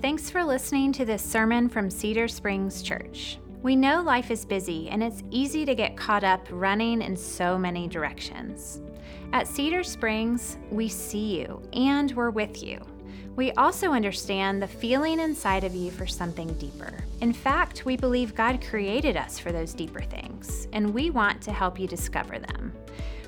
Thanks 0.00 0.30
for 0.30 0.42
listening 0.42 0.90
to 0.94 1.04
this 1.04 1.22
sermon 1.22 1.68
from 1.68 1.90
Cedar 1.90 2.26
Springs 2.26 2.82
Church. 2.82 3.38
We 3.62 3.76
know 3.76 4.00
life 4.00 4.30
is 4.30 4.44
busy 4.46 4.88
and 4.88 5.02
it's 5.02 5.22
easy 5.30 5.66
to 5.66 5.74
get 5.74 5.98
caught 5.98 6.24
up 6.24 6.46
running 6.50 7.02
in 7.02 7.14
so 7.14 7.58
many 7.58 7.88
directions. 7.88 8.80
At 9.34 9.46
Cedar 9.46 9.84
Springs, 9.84 10.56
we 10.70 10.88
see 10.88 11.38
you 11.38 11.62
and 11.74 12.10
we're 12.12 12.30
with 12.30 12.62
you. 12.62 12.80
We 13.36 13.52
also 13.52 13.90
understand 13.90 14.62
the 14.62 14.66
feeling 14.66 15.20
inside 15.20 15.62
of 15.62 15.74
you 15.74 15.90
for 15.90 16.06
something 16.06 16.52
deeper. 16.54 17.04
In 17.20 17.32
fact, 17.32 17.84
we 17.84 17.96
believe 17.96 18.34
God 18.34 18.64
created 18.66 19.16
us 19.16 19.38
for 19.38 19.52
those 19.52 19.74
deeper 19.74 20.02
things, 20.02 20.68
and 20.72 20.94
we 20.94 21.10
want 21.10 21.42
to 21.42 21.52
help 21.52 21.78
you 21.78 21.86
discover 21.86 22.38
them. 22.38 22.72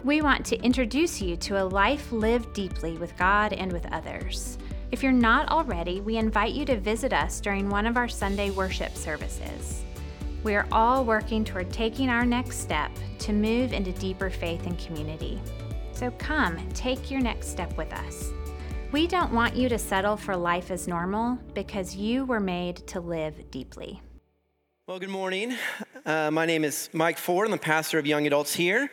We 0.03 0.21
want 0.21 0.45
to 0.47 0.61
introduce 0.63 1.21
you 1.23 1.37
to 1.39 1.63
a 1.63 1.65
life 1.65 2.11
lived 2.13 2.53
deeply 2.53 2.97
with 2.99 3.17
God 3.17 3.53
and 3.53 3.73
with 3.73 3.87
others. 3.93 4.59
If 4.95 5.03
you're 5.03 5.11
not 5.11 5.49
already, 5.49 6.01
we 6.01 6.19
invite 6.19 6.55
you 6.55 6.65
to 6.67 6.79
visit 6.79 7.13
us 7.13 7.41
during 7.41 7.69
one 7.69 7.85
of 7.85 7.97
our 7.97 8.07
Sunday 8.07 8.51
worship 8.51 8.95
services. 8.95 9.83
We 10.45 10.55
are 10.55 10.69
all 10.71 11.05
working 11.05 11.45
toward 11.45 11.73
taking 11.73 12.09
our 12.09 12.25
next 12.25 12.59
step 12.61 12.93
to 13.19 13.33
move 13.33 13.73
into 13.73 13.91
deeper 13.91 14.31
faith 14.31 14.67
and 14.67 14.79
community. 14.79 15.43
So 15.95 16.13
come, 16.13 16.69
take 16.75 17.11
your 17.11 17.21
next 17.21 17.49
step 17.49 17.77
with 17.77 17.93
us. 17.93 18.31
We 18.93 19.09
don't 19.09 19.33
want 19.33 19.57
you 19.57 19.69
to 19.69 19.79
settle 19.81 20.17
for 20.17 20.37
life 20.37 20.71
as 20.71 20.87
normal 20.87 21.41
because 21.55 21.97
you 21.97 22.25
were 22.25 22.39
made 22.39 22.77
to 22.87 23.01
live 23.01 23.51
deeply. 23.51 24.01
Well, 24.87 25.01
good 25.01 25.09
morning. 25.09 25.57
Uh, 26.07 26.31
my 26.31 26.47
name 26.47 26.63
is 26.63 26.89
Mike 26.93 27.19
Ford. 27.19 27.49
I'm 27.49 27.51
the 27.51 27.59
pastor 27.59 27.99
of 27.99 28.07
young 28.07 28.29
adults 28.29 28.55
here 28.55 28.93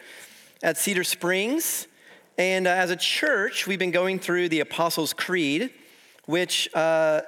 at 0.64 0.80
Cedar 0.80 1.04
Springs. 1.04 1.88
And 2.40 2.66
uh, 2.66 2.72
as 2.72 2.90
a 2.90 2.96
church, 2.96 3.68
we've 3.68 3.78
been 3.78 3.92
going 3.92 4.18
through 4.18 4.50
the 4.50 4.62
Apostles' 4.62 5.14
Creed, 5.14 5.70
which 6.26 6.74
uh, 6.76 7.22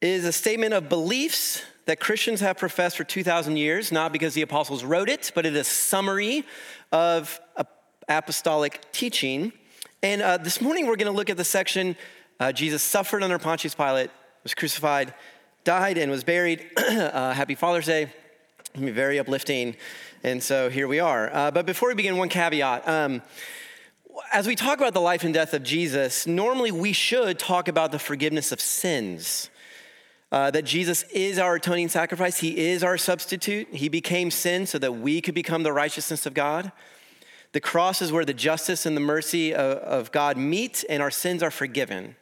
is 0.00 0.24
a 0.24 0.32
statement 0.32 0.74
of 0.74 0.88
beliefs 0.88 1.62
that 1.86 2.00
Christians 2.00 2.40
have 2.40 2.58
professed 2.58 2.96
for 2.96 3.04
2,000 3.04 3.56
years, 3.56 3.90
not 3.90 4.12
because 4.12 4.34
the 4.34 4.42
apostles 4.42 4.84
wrote 4.84 5.08
it, 5.08 5.32
but 5.34 5.46
it 5.46 5.54
is 5.54 5.60
a 5.60 5.64
summary 5.64 6.44
of 6.92 7.40
apostolic 8.08 8.80
teaching. 8.92 9.52
And 10.02 10.22
uh, 10.22 10.36
this 10.36 10.60
morning 10.60 10.86
we're 10.86 10.96
going 10.96 11.10
to 11.10 11.16
look 11.16 11.30
at 11.30 11.36
the 11.36 11.44
section 11.44 11.96
uh, 12.40 12.52
Jesus 12.52 12.82
suffered 12.82 13.24
under 13.24 13.36
Pontius 13.38 13.74
Pilate, 13.74 14.10
was 14.44 14.54
crucified, 14.54 15.12
died, 15.64 15.98
and 15.98 16.08
was 16.08 16.22
buried. 16.22 16.64
uh, 16.76 17.32
happy 17.32 17.56
Father's 17.56 17.86
Day. 17.86 18.12
Very 18.76 19.18
uplifting. 19.18 19.74
And 20.22 20.40
so 20.40 20.70
here 20.70 20.86
we 20.86 21.00
are. 21.00 21.34
Uh, 21.34 21.50
but 21.50 21.66
before 21.66 21.88
we 21.88 21.96
begin, 21.96 22.16
one 22.16 22.28
caveat. 22.28 22.86
Um, 22.86 23.22
as 24.32 24.46
we 24.46 24.56
talk 24.56 24.78
about 24.78 24.94
the 24.94 25.00
life 25.00 25.24
and 25.24 25.32
death 25.32 25.54
of 25.54 25.62
Jesus, 25.62 26.26
normally 26.26 26.70
we 26.70 26.92
should 26.92 27.38
talk 27.38 27.68
about 27.68 27.92
the 27.92 27.98
forgiveness 27.98 28.52
of 28.52 28.60
sins. 28.60 29.50
Uh, 30.30 30.50
that 30.50 30.64
Jesus 30.64 31.04
is 31.04 31.38
our 31.38 31.54
atoning 31.54 31.88
sacrifice, 31.88 32.38
He 32.38 32.58
is 32.58 32.84
our 32.84 32.98
substitute. 32.98 33.68
He 33.72 33.88
became 33.88 34.30
sin 34.30 34.66
so 34.66 34.78
that 34.78 34.92
we 34.92 35.20
could 35.22 35.34
become 35.34 35.62
the 35.62 35.72
righteousness 35.72 36.26
of 36.26 36.34
God. 36.34 36.70
The 37.52 37.60
cross 37.60 38.02
is 38.02 38.12
where 38.12 38.26
the 38.26 38.34
justice 38.34 38.84
and 38.84 38.94
the 38.94 39.00
mercy 39.00 39.54
of, 39.54 39.78
of 39.78 40.12
God 40.12 40.36
meet, 40.36 40.84
and 40.88 41.02
our 41.02 41.10
sins 41.10 41.42
are 41.42 41.50
forgiven. 41.50 42.16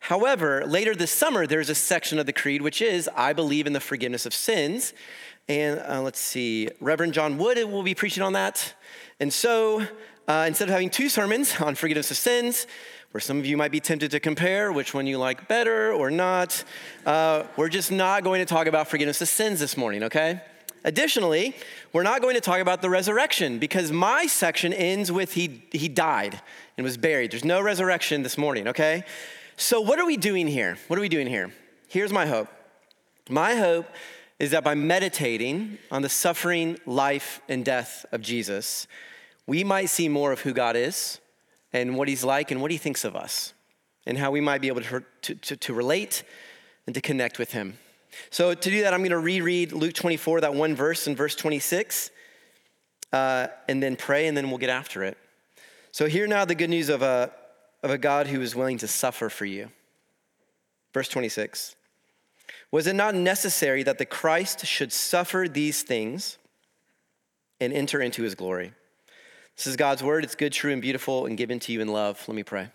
However, 0.00 0.64
later 0.66 0.96
this 0.96 1.12
summer, 1.12 1.46
there's 1.46 1.70
a 1.70 1.76
section 1.76 2.18
of 2.18 2.26
the 2.26 2.32
Creed 2.32 2.60
which 2.60 2.82
is 2.82 3.08
I 3.14 3.32
believe 3.32 3.68
in 3.68 3.72
the 3.72 3.78
forgiveness 3.78 4.26
of 4.26 4.34
sins. 4.34 4.92
And 5.48 5.80
uh, 5.80 6.02
let's 6.02 6.18
see, 6.18 6.68
Reverend 6.80 7.14
John 7.14 7.38
Wood 7.38 7.56
will 7.70 7.84
be 7.84 7.94
preaching 7.94 8.24
on 8.24 8.32
that. 8.32 8.74
And 9.20 9.32
so 9.32 9.86
uh, 10.28 10.44
instead 10.46 10.68
of 10.68 10.72
having 10.72 10.90
two 10.90 11.08
sermons 11.08 11.60
on 11.60 11.74
forgiveness 11.74 12.10
of 12.10 12.16
sins, 12.16 12.66
where 13.10 13.20
some 13.20 13.38
of 13.38 13.46
you 13.46 13.56
might 13.56 13.70
be 13.70 13.80
tempted 13.80 14.10
to 14.10 14.20
compare 14.20 14.72
which 14.72 14.94
one 14.94 15.06
you 15.06 15.18
like 15.18 15.48
better 15.48 15.92
or 15.92 16.10
not, 16.10 16.64
uh, 17.04 17.44
we're 17.56 17.68
just 17.68 17.92
not 17.92 18.24
going 18.24 18.40
to 18.40 18.46
talk 18.46 18.66
about 18.66 18.88
forgiveness 18.88 19.20
of 19.20 19.28
sins 19.28 19.60
this 19.60 19.76
morning, 19.76 20.04
okay? 20.04 20.40
Additionally, 20.84 21.54
we're 21.92 22.02
not 22.02 22.22
going 22.22 22.34
to 22.34 22.40
talk 22.40 22.60
about 22.60 22.82
the 22.82 22.90
resurrection 22.90 23.58
because 23.58 23.92
my 23.92 24.26
section 24.26 24.72
ends 24.72 25.12
with 25.12 25.34
he, 25.34 25.62
he 25.70 25.88
died 25.88 26.40
and 26.76 26.84
was 26.84 26.96
buried. 26.96 27.30
There's 27.30 27.44
no 27.44 27.60
resurrection 27.60 28.22
this 28.22 28.38
morning, 28.38 28.68
okay? 28.68 29.04
So, 29.56 29.80
what 29.80 29.98
are 29.98 30.06
we 30.06 30.16
doing 30.16 30.48
here? 30.48 30.78
What 30.88 30.98
are 30.98 31.02
we 31.02 31.08
doing 31.08 31.26
here? 31.26 31.52
Here's 31.88 32.12
my 32.12 32.26
hope. 32.26 32.48
My 33.28 33.54
hope 33.54 33.86
is 34.38 34.50
that 34.50 34.64
by 34.64 34.74
meditating 34.74 35.78
on 35.90 36.02
the 36.02 36.08
suffering, 36.08 36.78
life, 36.86 37.40
and 37.48 37.64
death 37.64 38.04
of 38.10 38.22
Jesus, 38.22 38.88
we 39.46 39.64
might 39.64 39.86
see 39.86 40.08
more 40.08 40.32
of 40.32 40.40
who 40.40 40.52
God 40.52 40.76
is 40.76 41.20
and 41.72 41.96
what 41.96 42.08
He's 42.08 42.24
like 42.24 42.50
and 42.50 42.60
what 42.60 42.70
He 42.70 42.78
thinks 42.78 43.04
of 43.04 43.16
us, 43.16 43.54
and 44.06 44.18
how 44.18 44.30
we 44.30 44.40
might 44.40 44.60
be 44.60 44.68
able 44.68 44.82
to, 44.82 45.04
to, 45.22 45.34
to, 45.34 45.56
to 45.56 45.74
relate 45.74 46.22
and 46.86 46.94
to 46.94 47.00
connect 47.00 47.38
with 47.38 47.52
Him. 47.52 47.78
So, 48.30 48.54
to 48.54 48.70
do 48.70 48.82
that, 48.82 48.92
I'm 48.92 49.00
going 49.00 49.10
to 49.10 49.18
reread 49.18 49.72
Luke 49.72 49.94
24, 49.94 50.42
that 50.42 50.54
one 50.54 50.74
verse 50.74 51.06
in 51.06 51.16
verse 51.16 51.34
26, 51.34 52.10
uh, 53.12 53.46
and 53.68 53.82
then 53.82 53.96
pray, 53.96 54.26
and 54.26 54.36
then 54.36 54.50
we'll 54.50 54.58
get 54.58 54.70
after 54.70 55.02
it. 55.02 55.16
So, 55.92 56.06
hear 56.06 56.26
now 56.26 56.44
the 56.44 56.54
good 56.54 56.70
news 56.70 56.88
of 56.88 57.02
a, 57.02 57.32
of 57.82 57.90
a 57.90 57.98
God 57.98 58.26
who 58.26 58.40
is 58.42 58.54
willing 58.54 58.78
to 58.78 58.88
suffer 58.88 59.28
for 59.28 59.46
you. 59.46 59.70
Verse 60.92 61.08
26 61.08 61.74
Was 62.70 62.86
it 62.86 62.94
not 62.94 63.14
necessary 63.14 63.82
that 63.82 63.98
the 63.98 64.06
Christ 64.06 64.66
should 64.66 64.92
suffer 64.92 65.46
these 65.48 65.82
things 65.82 66.38
and 67.60 67.72
enter 67.72 68.00
into 68.00 68.22
his 68.22 68.34
glory? 68.34 68.72
This 69.56 69.66
is 69.66 69.76
God's 69.76 70.02
word. 70.02 70.24
It's 70.24 70.34
good, 70.34 70.52
true, 70.52 70.72
and 70.72 70.82
beautiful, 70.82 71.26
and 71.26 71.36
given 71.36 71.60
to 71.60 71.72
you 71.72 71.80
in 71.80 71.88
love. 71.88 72.22
Let 72.26 72.34
me 72.34 72.42
pray. 72.42 72.68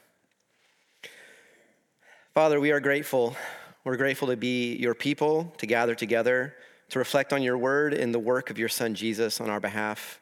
Father, 2.33 2.59
we 2.59 2.71
are 2.71 2.79
grateful. 2.79 3.35
We're 3.83 3.97
grateful 3.97 4.27
to 4.27 4.37
be 4.37 4.75
your 4.75 4.93
people, 4.93 5.53
to 5.57 5.65
gather 5.65 5.95
together, 5.95 6.55
to 6.89 6.99
reflect 6.99 7.33
on 7.33 7.41
your 7.41 7.57
word 7.57 7.93
and 7.93 8.13
the 8.13 8.19
work 8.19 8.49
of 8.49 8.57
your 8.57 8.69
son 8.69 8.95
Jesus 8.95 9.41
on 9.41 9.49
our 9.49 9.59
behalf. 9.59 10.21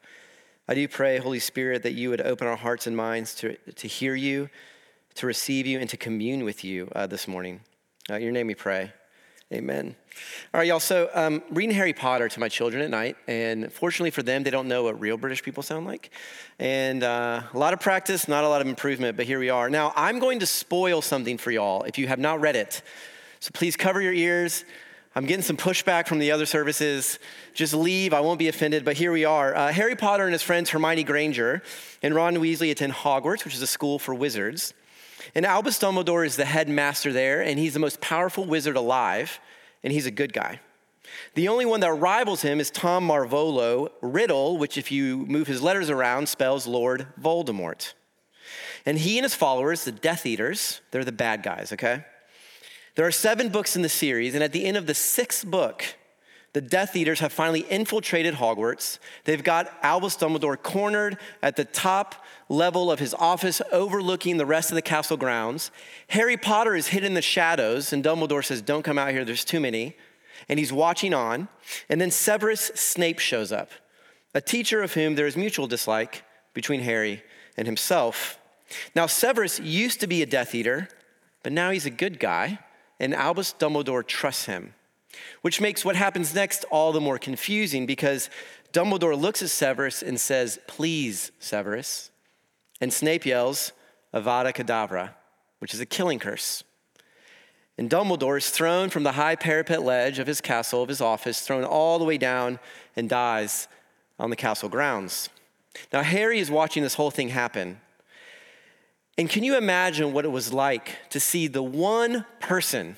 I 0.66 0.74
do 0.74 0.88
pray, 0.88 1.18
Holy 1.18 1.38
Spirit, 1.38 1.82
that 1.84 1.92
you 1.92 2.10
would 2.10 2.20
open 2.20 2.48
our 2.48 2.56
hearts 2.56 2.86
and 2.86 2.96
minds 2.96 3.34
to, 3.36 3.56
to 3.56 3.86
hear 3.86 4.14
you, 4.14 4.48
to 5.16 5.26
receive 5.26 5.66
you, 5.66 5.78
and 5.78 5.88
to 5.90 5.96
commune 5.96 6.42
with 6.42 6.64
you 6.64 6.88
uh, 6.96 7.06
this 7.06 7.28
morning. 7.28 7.60
Uh, 8.10 8.16
your 8.16 8.32
name 8.32 8.46
we 8.46 8.54
pray. 8.54 8.92
Amen. 9.54 9.94
All 10.52 10.58
right, 10.58 10.66
y'all. 10.66 10.80
So, 10.80 11.08
um, 11.14 11.40
reading 11.50 11.72
Harry 11.76 11.92
Potter 11.92 12.28
to 12.28 12.40
my 12.40 12.48
children 12.48 12.82
at 12.82 12.90
night, 12.90 13.16
and 13.28 13.72
fortunately 13.72 14.10
for 14.10 14.24
them, 14.24 14.42
they 14.42 14.50
don't 14.50 14.66
know 14.66 14.82
what 14.82 15.00
real 15.00 15.16
British 15.16 15.40
people 15.40 15.62
sound 15.62 15.86
like. 15.86 16.10
And 16.58 17.04
uh, 17.04 17.42
a 17.54 17.56
lot 17.56 17.72
of 17.72 17.78
practice, 17.78 18.26
not 18.26 18.42
a 18.42 18.48
lot 18.48 18.60
of 18.60 18.66
improvement, 18.66 19.16
but 19.16 19.24
here 19.24 19.38
we 19.38 19.48
are. 19.48 19.70
Now, 19.70 19.92
I'm 19.94 20.18
going 20.18 20.40
to 20.40 20.46
spoil 20.46 21.00
something 21.00 21.38
for 21.38 21.52
y'all 21.52 21.84
if 21.84 21.96
you 21.96 22.08
have 22.08 22.18
not 22.18 22.40
read 22.40 22.56
it. 22.56 22.82
So, 23.38 23.52
please 23.54 23.76
cover 23.76 24.00
your 24.00 24.12
ears. 24.12 24.64
I'm 25.14 25.26
getting 25.26 25.44
some 25.44 25.56
pushback 25.56 26.08
from 26.08 26.18
the 26.18 26.32
other 26.32 26.44
services. 26.44 27.20
Just 27.54 27.72
leave, 27.72 28.12
I 28.12 28.22
won't 28.22 28.40
be 28.40 28.48
offended, 28.48 28.84
but 28.84 28.96
here 28.96 29.12
we 29.12 29.24
are. 29.24 29.54
Uh, 29.54 29.70
Harry 29.70 29.94
Potter 29.94 30.24
and 30.24 30.32
his 30.32 30.42
friends 30.42 30.70
Hermione 30.70 31.04
Granger 31.04 31.62
and 32.02 32.16
Ron 32.16 32.34
Weasley 32.38 32.72
attend 32.72 32.94
Hogwarts, 32.94 33.44
which 33.44 33.54
is 33.54 33.62
a 33.62 33.66
school 33.68 34.00
for 34.00 34.12
wizards. 34.12 34.74
And 35.34 35.44
Albus 35.44 35.78
Dumbledore 35.78 36.26
is 36.26 36.36
the 36.36 36.44
headmaster 36.44 37.12
there, 37.12 37.42
and 37.42 37.58
he's 37.58 37.74
the 37.74 37.80
most 37.80 38.00
powerful 38.00 38.44
wizard 38.44 38.76
alive, 38.76 39.40
and 39.82 39.92
he's 39.92 40.06
a 40.06 40.10
good 40.10 40.32
guy. 40.32 40.60
The 41.34 41.48
only 41.48 41.66
one 41.66 41.80
that 41.80 41.92
rivals 41.92 42.42
him 42.42 42.60
is 42.60 42.70
Tom 42.70 43.06
Marvolo 43.06 43.90
Riddle, 44.00 44.58
which, 44.58 44.76
if 44.76 44.90
you 44.90 45.18
move 45.26 45.46
his 45.46 45.62
letters 45.62 45.90
around, 45.90 46.28
spells 46.28 46.66
Lord 46.66 47.06
Voldemort. 47.20 47.94
And 48.84 48.98
he 48.98 49.18
and 49.18 49.24
his 49.24 49.34
followers, 49.34 49.84
the 49.84 49.92
Death 49.92 50.26
Eaters, 50.26 50.80
they're 50.90 51.04
the 51.04 51.12
bad 51.12 51.42
guys, 51.42 51.72
okay? 51.72 52.04
There 52.94 53.06
are 53.06 53.12
seven 53.12 53.50
books 53.50 53.76
in 53.76 53.82
the 53.82 53.88
series, 53.88 54.34
and 54.34 54.42
at 54.42 54.52
the 54.52 54.64
end 54.64 54.76
of 54.76 54.86
the 54.86 54.94
sixth 54.94 55.46
book, 55.46 55.84
the 56.56 56.62
Death 56.62 56.96
Eaters 56.96 57.20
have 57.20 57.34
finally 57.34 57.66
infiltrated 57.68 58.32
Hogwarts. 58.32 58.98
They've 59.24 59.44
got 59.44 59.70
Albus 59.82 60.16
Dumbledore 60.16 60.56
cornered 60.56 61.18
at 61.42 61.54
the 61.54 61.66
top 61.66 62.24
level 62.48 62.90
of 62.90 62.98
his 62.98 63.12
office, 63.12 63.60
overlooking 63.72 64.38
the 64.38 64.46
rest 64.46 64.70
of 64.70 64.74
the 64.74 64.80
castle 64.80 65.18
grounds. 65.18 65.70
Harry 66.08 66.38
Potter 66.38 66.74
is 66.74 66.86
hidden 66.86 67.08
in 67.08 67.12
the 67.12 67.20
shadows, 67.20 67.92
and 67.92 68.02
Dumbledore 68.02 68.42
says, 68.42 68.62
Don't 68.62 68.84
come 68.84 68.96
out 68.96 69.10
here, 69.10 69.22
there's 69.22 69.44
too 69.44 69.60
many. 69.60 69.98
And 70.48 70.58
he's 70.58 70.72
watching 70.72 71.12
on. 71.12 71.48
And 71.90 72.00
then 72.00 72.10
Severus 72.10 72.70
Snape 72.74 73.18
shows 73.18 73.52
up, 73.52 73.68
a 74.34 74.40
teacher 74.40 74.80
of 74.80 74.94
whom 74.94 75.14
there 75.14 75.26
is 75.26 75.36
mutual 75.36 75.66
dislike 75.66 76.24
between 76.54 76.80
Harry 76.80 77.22
and 77.58 77.66
himself. 77.66 78.38
Now, 78.94 79.04
Severus 79.04 79.60
used 79.60 80.00
to 80.00 80.06
be 80.06 80.22
a 80.22 80.26
Death 80.26 80.54
Eater, 80.54 80.88
but 81.42 81.52
now 81.52 81.68
he's 81.68 81.84
a 81.84 81.90
good 81.90 82.18
guy, 82.18 82.60
and 82.98 83.14
Albus 83.14 83.52
Dumbledore 83.58 84.06
trusts 84.06 84.46
him, 84.46 84.72
which 85.42 85.60
makes 85.60 85.84
what 85.84 85.96
happens 85.96 86.34
next 86.34 86.64
all 86.70 86.92
the 86.92 87.00
more 87.00 87.18
confusing 87.18 87.86
because 87.86 88.30
Dumbledore 88.72 89.18
looks 89.18 89.42
at 89.42 89.50
Severus 89.50 90.02
and 90.02 90.20
says, 90.20 90.58
Please, 90.66 91.32
Severus. 91.38 92.10
And 92.80 92.92
Snape 92.92 93.24
yells, 93.24 93.72
Avada 94.12 94.52
Kedavra, 94.52 95.14
which 95.58 95.72
is 95.72 95.80
a 95.80 95.86
killing 95.86 96.18
curse. 96.18 96.62
And 97.78 97.90
Dumbledore 97.90 98.38
is 98.38 98.50
thrown 98.50 98.90
from 98.90 99.02
the 99.02 99.12
high 99.12 99.36
parapet 99.36 99.82
ledge 99.82 100.18
of 100.18 100.26
his 100.26 100.40
castle, 100.40 100.82
of 100.82 100.88
his 100.88 101.00
office, 101.00 101.40
thrown 101.40 101.64
all 101.64 101.98
the 101.98 102.04
way 102.04 102.18
down 102.18 102.58
and 102.94 103.08
dies 103.08 103.68
on 104.18 104.30
the 104.30 104.36
castle 104.36 104.68
grounds. 104.68 105.28
Now, 105.92 106.02
Harry 106.02 106.38
is 106.38 106.50
watching 106.50 106.82
this 106.82 106.94
whole 106.94 107.10
thing 107.10 107.28
happen. 107.28 107.80
And 109.18 109.28
can 109.28 109.44
you 109.44 109.56
imagine 109.56 110.12
what 110.12 110.24
it 110.24 110.30
was 110.30 110.52
like 110.52 110.96
to 111.10 111.20
see 111.20 111.46
the 111.46 111.62
one 111.62 112.24
person 112.40 112.96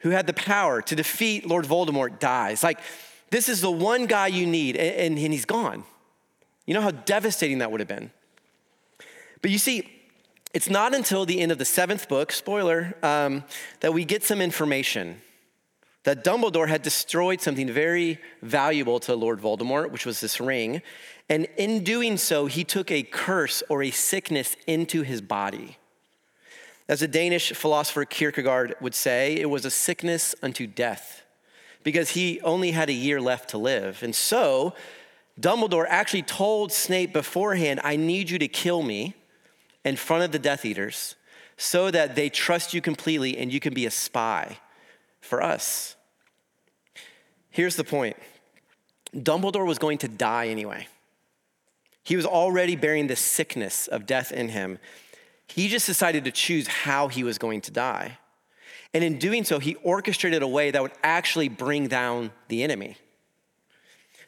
who 0.00 0.10
had 0.10 0.26
the 0.26 0.32
power 0.32 0.80
to 0.82 0.94
defeat 0.94 1.46
Lord 1.46 1.64
Voldemort 1.64 2.18
dies? 2.18 2.62
Like, 2.62 2.80
this 3.30 3.48
is 3.48 3.60
the 3.60 3.70
one 3.70 4.06
guy 4.06 4.28
you 4.28 4.46
need, 4.46 4.76
and, 4.76 5.18
and 5.18 5.32
he's 5.32 5.44
gone. 5.44 5.84
You 6.66 6.74
know 6.74 6.82
how 6.82 6.90
devastating 6.90 7.58
that 7.58 7.70
would 7.70 7.80
have 7.80 7.88
been. 7.88 8.10
But 9.42 9.50
you 9.50 9.58
see, 9.58 9.88
it's 10.54 10.68
not 10.68 10.94
until 10.94 11.26
the 11.26 11.40
end 11.40 11.52
of 11.52 11.58
the 11.58 11.64
seventh 11.64 12.08
book, 12.08 12.32
spoiler, 12.32 12.94
um, 13.02 13.44
that 13.80 13.92
we 13.92 14.04
get 14.04 14.24
some 14.24 14.40
information 14.40 15.20
that 16.04 16.24
Dumbledore 16.24 16.68
had 16.68 16.82
destroyed 16.82 17.40
something 17.40 17.70
very 17.70 18.18
valuable 18.40 18.98
to 19.00 19.14
Lord 19.14 19.40
Voldemort, 19.40 19.90
which 19.90 20.06
was 20.06 20.20
this 20.20 20.40
ring. 20.40 20.80
And 21.28 21.46
in 21.58 21.84
doing 21.84 22.16
so, 22.16 22.46
he 22.46 22.64
took 22.64 22.90
a 22.90 23.02
curse 23.02 23.62
or 23.68 23.82
a 23.82 23.90
sickness 23.90 24.56
into 24.66 25.02
his 25.02 25.20
body. 25.20 25.76
As 26.88 27.00
the 27.00 27.08
Danish 27.08 27.52
philosopher 27.52 28.04
Kierkegaard 28.04 28.74
would 28.80 28.94
say, 28.94 29.34
it 29.34 29.50
was 29.50 29.64
a 29.64 29.70
sickness 29.70 30.34
unto 30.42 30.66
death 30.66 31.22
because 31.82 32.10
he 32.10 32.40
only 32.40 32.70
had 32.70 32.88
a 32.88 32.94
year 32.94 33.20
left 33.20 33.50
to 33.50 33.58
live. 33.58 34.02
And 34.02 34.14
so, 34.14 34.74
Dumbledore 35.40 35.86
actually 35.88 36.22
told 36.22 36.72
Snape 36.72 37.12
beforehand, 37.12 37.80
I 37.84 37.96
need 37.96 38.30
you 38.30 38.38
to 38.38 38.48
kill 38.48 38.82
me 38.82 39.14
in 39.84 39.96
front 39.96 40.24
of 40.24 40.32
the 40.32 40.38
Death 40.38 40.64
Eaters 40.64 41.14
so 41.56 41.90
that 41.90 42.14
they 42.14 42.28
trust 42.30 42.72
you 42.72 42.80
completely 42.80 43.36
and 43.36 43.52
you 43.52 43.60
can 43.60 43.74
be 43.74 43.86
a 43.86 43.90
spy 43.90 44.58
for 45.20 45.42
us. 45.42 45.96
Here's 47.50 47.76
the 47.76 47.84
point 47.84 48.16
Dumbledore 49.14 49.66
was 49.66 49.78
going 49.78 49.98
to 49.98 50.08
die 50.08 50.48
anyway. 50.48 50.88
He 52.02 52.16
was 52.16 52.24
already 52.24 52.76
bearing 52.76 53.06
the 53.06 53.16
sickness 53.16 53.86
of 53.88 54.06
death 54.06 54.32
in 54.32 54.48
him. 54.48 54.78
He 55.48 55.68
just 55.68 55.86
decided 55.86 56.24
to 56.24 56.30
choose 56.30 56.66
how 56.66 57.08
he 57.08 57.24
was 57.24 57.38
going 57.38 57.62
to 57.62 57.70
die. 57.70 58.18
And 58.94 59.04
in 59.04 59.18
doing 59.18 59.44
so, 59.44 59.58
he 59.58 59.74
orchestrated 59.76 60.42
a 60.42 60.48
way 60.48 60.70
that 60.70 60.80
would 60.80 60.92
actually 61.02 61.48
bring 61.48 61.88
down 61.88 62.30
the 62.48 62.62
enemy. 62.62 62.96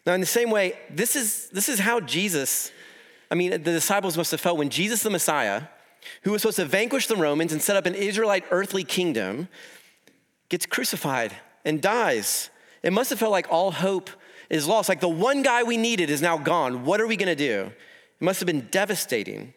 Now, 0.07 0.15
in 0.15 0.21
the 0.21 0.27
same 0.27 0.51
way, 0.51 0.79
this 0.91 1.17
is, 1.17 1.49
this 1.51 1.69
is 1.69 1.79
how 1.79 2.01
Jesus, 2.01 2.73
I 3.31 3.35
mean, 3.35 3.51
the 3.51 3.59
disciples 3.59 4.17
must 4.17 4.31
have 4.31 4.41
felt 4.41 4.59
when 4.59 4.71
Jesus 4.71 5.03
the 5.03 5.11
Messiah, 5.11 5.65
who 6.23 6.33
was 6.33 6.43
supposed 6.43 6.57
to 6.57 6.65
vanquish 6.65 7.07
the 7.07 7.17
Romans 7.17 7.53
and 7.53 7.63
set 7.63 7.77
up 7.77 7.87
an 7.87 7.95
Israelite 7.95 8.45
earthly 8.51 8.85
kingdom, 8.85 9.49
gets 10.49 10.67
crucified 10.67 11.35
and 11.65 11.81
dies. 11.81 12.51
It 12.83 12.93
must 12.93 13.11
have 13.11 13.19
felt 13.19 13.33
like 13.33 13.47
all 13.51 13.71
hope 13.71 14.11
is 14.49 14.67
lost. 14.67 14.89
Like 14.89 15.01
the 15.01 15.09
one 15.09 15.43
guy 15.43 15.63
we 15.63 15.77
needed 15.77 16.11
is 16.11 16.23
now 16.23 16.39
gone. 16.39 16.85
What 16.85 17.01
are 17.01 17.07
we 17.07 17.17
going 17.17 17.29
to 17.29 17.37
do? 17.37 17.73
It 18.21 18.25
must 18.25 18.41
have 18.41 18.47
been 18.47 18.69
devastating. 18.71 19.55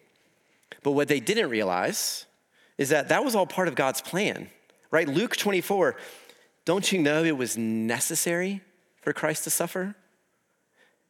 But 0.82 0.92
what 0.92 1.08
they 1.08 1.20
didn't 1.20 1.50
realize 1.50 2.26
is 2.78 2.90
that 2.90 3.10
that 3.10 3.24
was 3.24 3.36
all 3.36 3.46
part 3.46 3.68
of 3.68 3.76
God's 3.76 4.02
plan, 4.02 4.50
right? 4.92 5.08
Luke 5.08 5.36
24, 5.38 5.96
don't 6.66 6.92
you 6.92 7.00
know 7.00 7.24
it 7.24 7.38
was 7.38 7.58
necessary 7.58 8.62
for 9.02 9.14
Christ 9.14 9.44
to 9.44 9.50
suffer? 9.50 9.96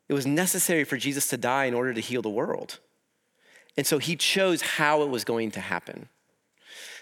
It 0.09 0.13
was 0.13 0.27
necessary 0.27 0.83
for 0.83 0.97
Jesus 0.97 1.27
to 1.29 1.37
die 1.37 1.65
in 1.65 1.73
order 1.73 1.93
to 1.93 2.01
heal 2.01 2.21
the 2.21 2.29
world. 2.29 2.79
And 3.77 3.87
so 3.87 3.97
he 3.97 4.15
chose 4.15 4.61
how 4.61 5.01
it 5.03 5.09
was 5.09 5.23
going 5.23 5.51
to 5.51 5.59
happen. 5.59 6.09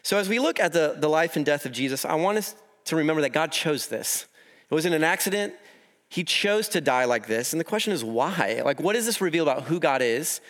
So 0.04 0.18
as 0.18 0.30
we 0.30 0.40
look 0.40 0.60
at 0.60 0.74
the, 0.74 0.96
the 0.98 1.10
life 1.10 1.36
and 1.36 1.46
death 1.46 1.66
of 1.66 1.72
Jesus, 1.72 2.06
I 2.06 2.16
want 2.16 2.38
us 2.38 2.56
to 2.86 2.96
remember 2.96 3.22
that 3.22 3.30
God 3.30 3.52
chose 3.52 3.88
this. 3.88 4.28
It 4.70 4.74
wasn't 4.74 4.96
an 4.96 5.04
accident. 5.04 5.54
He 6.10 6.24
chose 6.24 6.68
to 6.70 6.82
die 6.82 7.06
like 7.06 7.28
this. 7.28 7.54
And 7.54 7.60
the 7.60 7.66
question 7.66 7.94
is 7.94 8.04
why? 8.04 8.62
Like, 8.64 8.80
what 8.80 8.94
does 8.94 9.06
this 9.06 9.22
reveal 9.22 9.44
about 9.48 9.64
who 9.64 9.80
God 9.80 10.02
is 10.02 10.42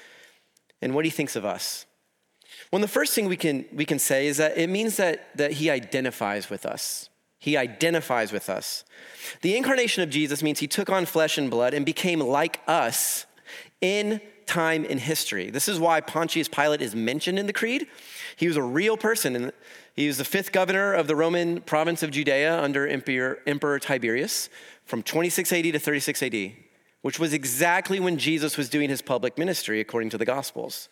and 0.82 0.94
what 0.94 1.06
he 1.06 1.12
thinks 1.12 1.36
of 1.36 1.46
us? 1.46 1.86
Well, 2.72 2.80
the 2.80 2.88
first 2.88 3.14
thing 3.14 3.28
we 3.28 3.38
can, 3.38 3.66
we 3.74 3.86
can 3.86 4.00
say 4.00 4.28
is 4.28 4.38
that 4.38 4.58
it 4.58 4.70
means 4.70 4.98
that, 4.98 5.36
that 5.36 5.54
he 5.54 5.70
identifies 5.70 6.50
with 6.50 6.66
us. 6.66 7.10
He 7.38 7.58
identifies 7.58 8.32
with 8.32 8.50
us. 8.50 8.86
The 9.42 9.58
incarnation 9.58 10.04
of 10.04 10.10
Jesus 10.10 10.42
means 10.42 10.60
he 10.60 10.68
took 10.68 10.90
on 10.90 11.06
flesh 11.06 11.38
and 11.38 11.50
blood 11.50 11.74
and 11.74 11.86
became 11.86 12.20
like 12.20 12.62
us 12.68 13.26
in 13.82 14.22
time 14.46 14.86
in 14.86 15.00
history. 15.00 15.50
This 15.50 15.68
is 15.68 15.80
why 15.80 16.02
Pontius 16.02 16.48
Pilate 16.48 16.82
is 16.82 16.96
mentioned 16.96 17.40
in 17.40 17.48
the 17.48 17.54
creed. 17.54 17.88
He 18.36 18.48
was 18.48 18.58
a 18.58 18.64
real 18.64 18.96
person, 18.96 19.36
and 19.36 19.52
he 19.96 20.08
was 20.08 20.18
the 20.18 20.26
fifth 20.26 20.52
governor 20.52 20.94
of 20.94 21.08
the 21.08 21.16
Roman 21.16 21.62
province 21.62 22.04
of 22.04 22.12
Judea 22.12 22.62
under 22.62 22.88
Emperor, 22.88 23.40
Emperor 23.48 23.80
Tiberius 23.80 24.50
from 24.86 25.04
26 25.04 25.52
AD 25.52 25.64
to 25.64 25.80
36 25.80 26.24
AD, 26.24 26.52
which 27.02 27.20
was 27.20 27.34
exactly 27.34 28.00
when 28.00 28.18
Jesus 28.18 28.58
was 28.58 28.70
doing 28.70 28.90
his 28.90 29.02
public 29.02 29.38
ministry, 29.38 29.80
according 29.80 30.10
to 30.12 30.18
the 30.18 30.26
Gospels. 30.26 30.90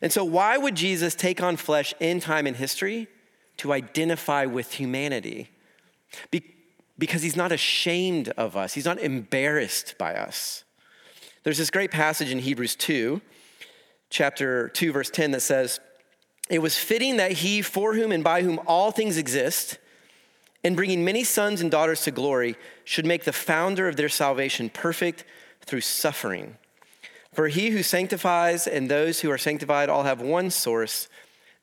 And 0.00 0.12
so, 0.12 0.24
why 0.24 0.56
would 0.56 0.74
Jesus 0.74 1.14
take 1.14 1.42
on 1.42 1.56
flesh 1.56 1.94
in 2.00 2.20
time 2.20 2.46
in 2.46 2.54
history? 2.54 3.08
To 3.58 3.72
identify 3.72 4.44
with 4.44 4.74
humanity. 4.74 5.50
Be- 6.30 6.54
because 6.98 7.22
he's 7.22 7.36
not 7.36 7.52
ashamed 7.52 8.28
of 8.30 8.56
us, 8.56 8.74
he's 8.74 8.84
not 8.84 8.98
embarrassed 8.98 9.94
by 9.98 10.14
us. 10.14 10.64
There's 11.44 11.58
this 11.58 11.70
great 11.70 11.90
passage 11.90 12.30
in 12.30 12.40
Hebrews 12.40 12.76
2, 12.76 13.20
chapter 14.10 14.68
2, 14.70 14.92
verse 14.92 15.10
10, 15.10 15.30
that 15.30 15.40
says, 15.40 15.80
It 16.50 16.58
was 16.60 16.76
fitting 16.76 17.16
that 17.16 17.32
he, 17.32 17.62
for 17.62 17.94
whom 17.94 18.12
and 18.12 18.24
by 18.24 18.42
whom 18.42 18.60
all 18.66 18.90
things 18.90 19.16
exist, 19.16 19.78
in 20.64 20.74
bringing 20.74 21.04
many 21.04 21.22
sons 21.22 21.60
and 21.60 21.70
daughters 21.70 22.02
to 22.02 22.10
glory, 22.10 22.56
should 22.84 23.06
make 23.06 23.24
the 23.24 23.32
founder 23.32 23.86
of 23.86 23.96
their 23.96 24.08
salvation 24.08 24.68
perfect 24.68 25.24
through 25.64 25.80
suffering. 25.80 26.56
For 27.38 27.46
he 27.46 27.70
who 27.70 27.84
sanctifies 27.84 28.66
and 28.66 28.90
those 28.90 29.20
who 29.20 29.30
are 29.30 29.38
sanctified 29.38 29.88
all 29.88 30.02
have 30.02 30.20
one 30.20 30.50
source, 30.50 31.08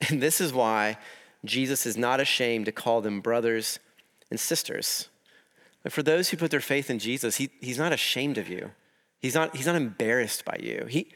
and 0.07 0.23
this 0.23 0.39
is 0.39 0.53
why 0.53 0.97
Jesus 1.43 1.85
is 1.85 1.97
not 1.97 2.21
ashamed 2.21 2.67
to 2.67 2.71
call 2.71 3.01
them 3.01 3.19
brothers 3.19 3.79
and 4.31 4.39
sisters. 4.39 5.09
For 5.89 6.01
those 6.01 6.29
who 6.29 6.37
put 6.37 6.49
their 6.49 6.61
faith 6.61 6.89
in 6.89 6.97
Jesus, 6.97 7.35
he, 7.35 7.49
he's 7.59 7.77
not 7.77 7.91
ashamed 7.91 8.37
of 8.37 8.47
you. 8.47 8.71
He's 9.19 9.35
not, 9.35 9.53
he's 9.53 9.65
not 9.65 9.75
embarrassed 9.75 10.45
by 10.45 10.57
you. 10.63 10.85
He, 10.87 11.11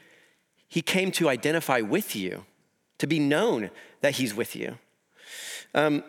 he 0.68 0.82
came 0.82 1.10
to 1.12 1.30
identify 1.30 1.80
with 1.80 2.14
you, 2.14 2.44
to 2.98 3.06
be 3.06 3.18
known 3.18 3.70
that 4.02 4.16
he's 4.16 4.34
with 4.34 4.54
you. 4.54 4.76
Um, 5.74 6.04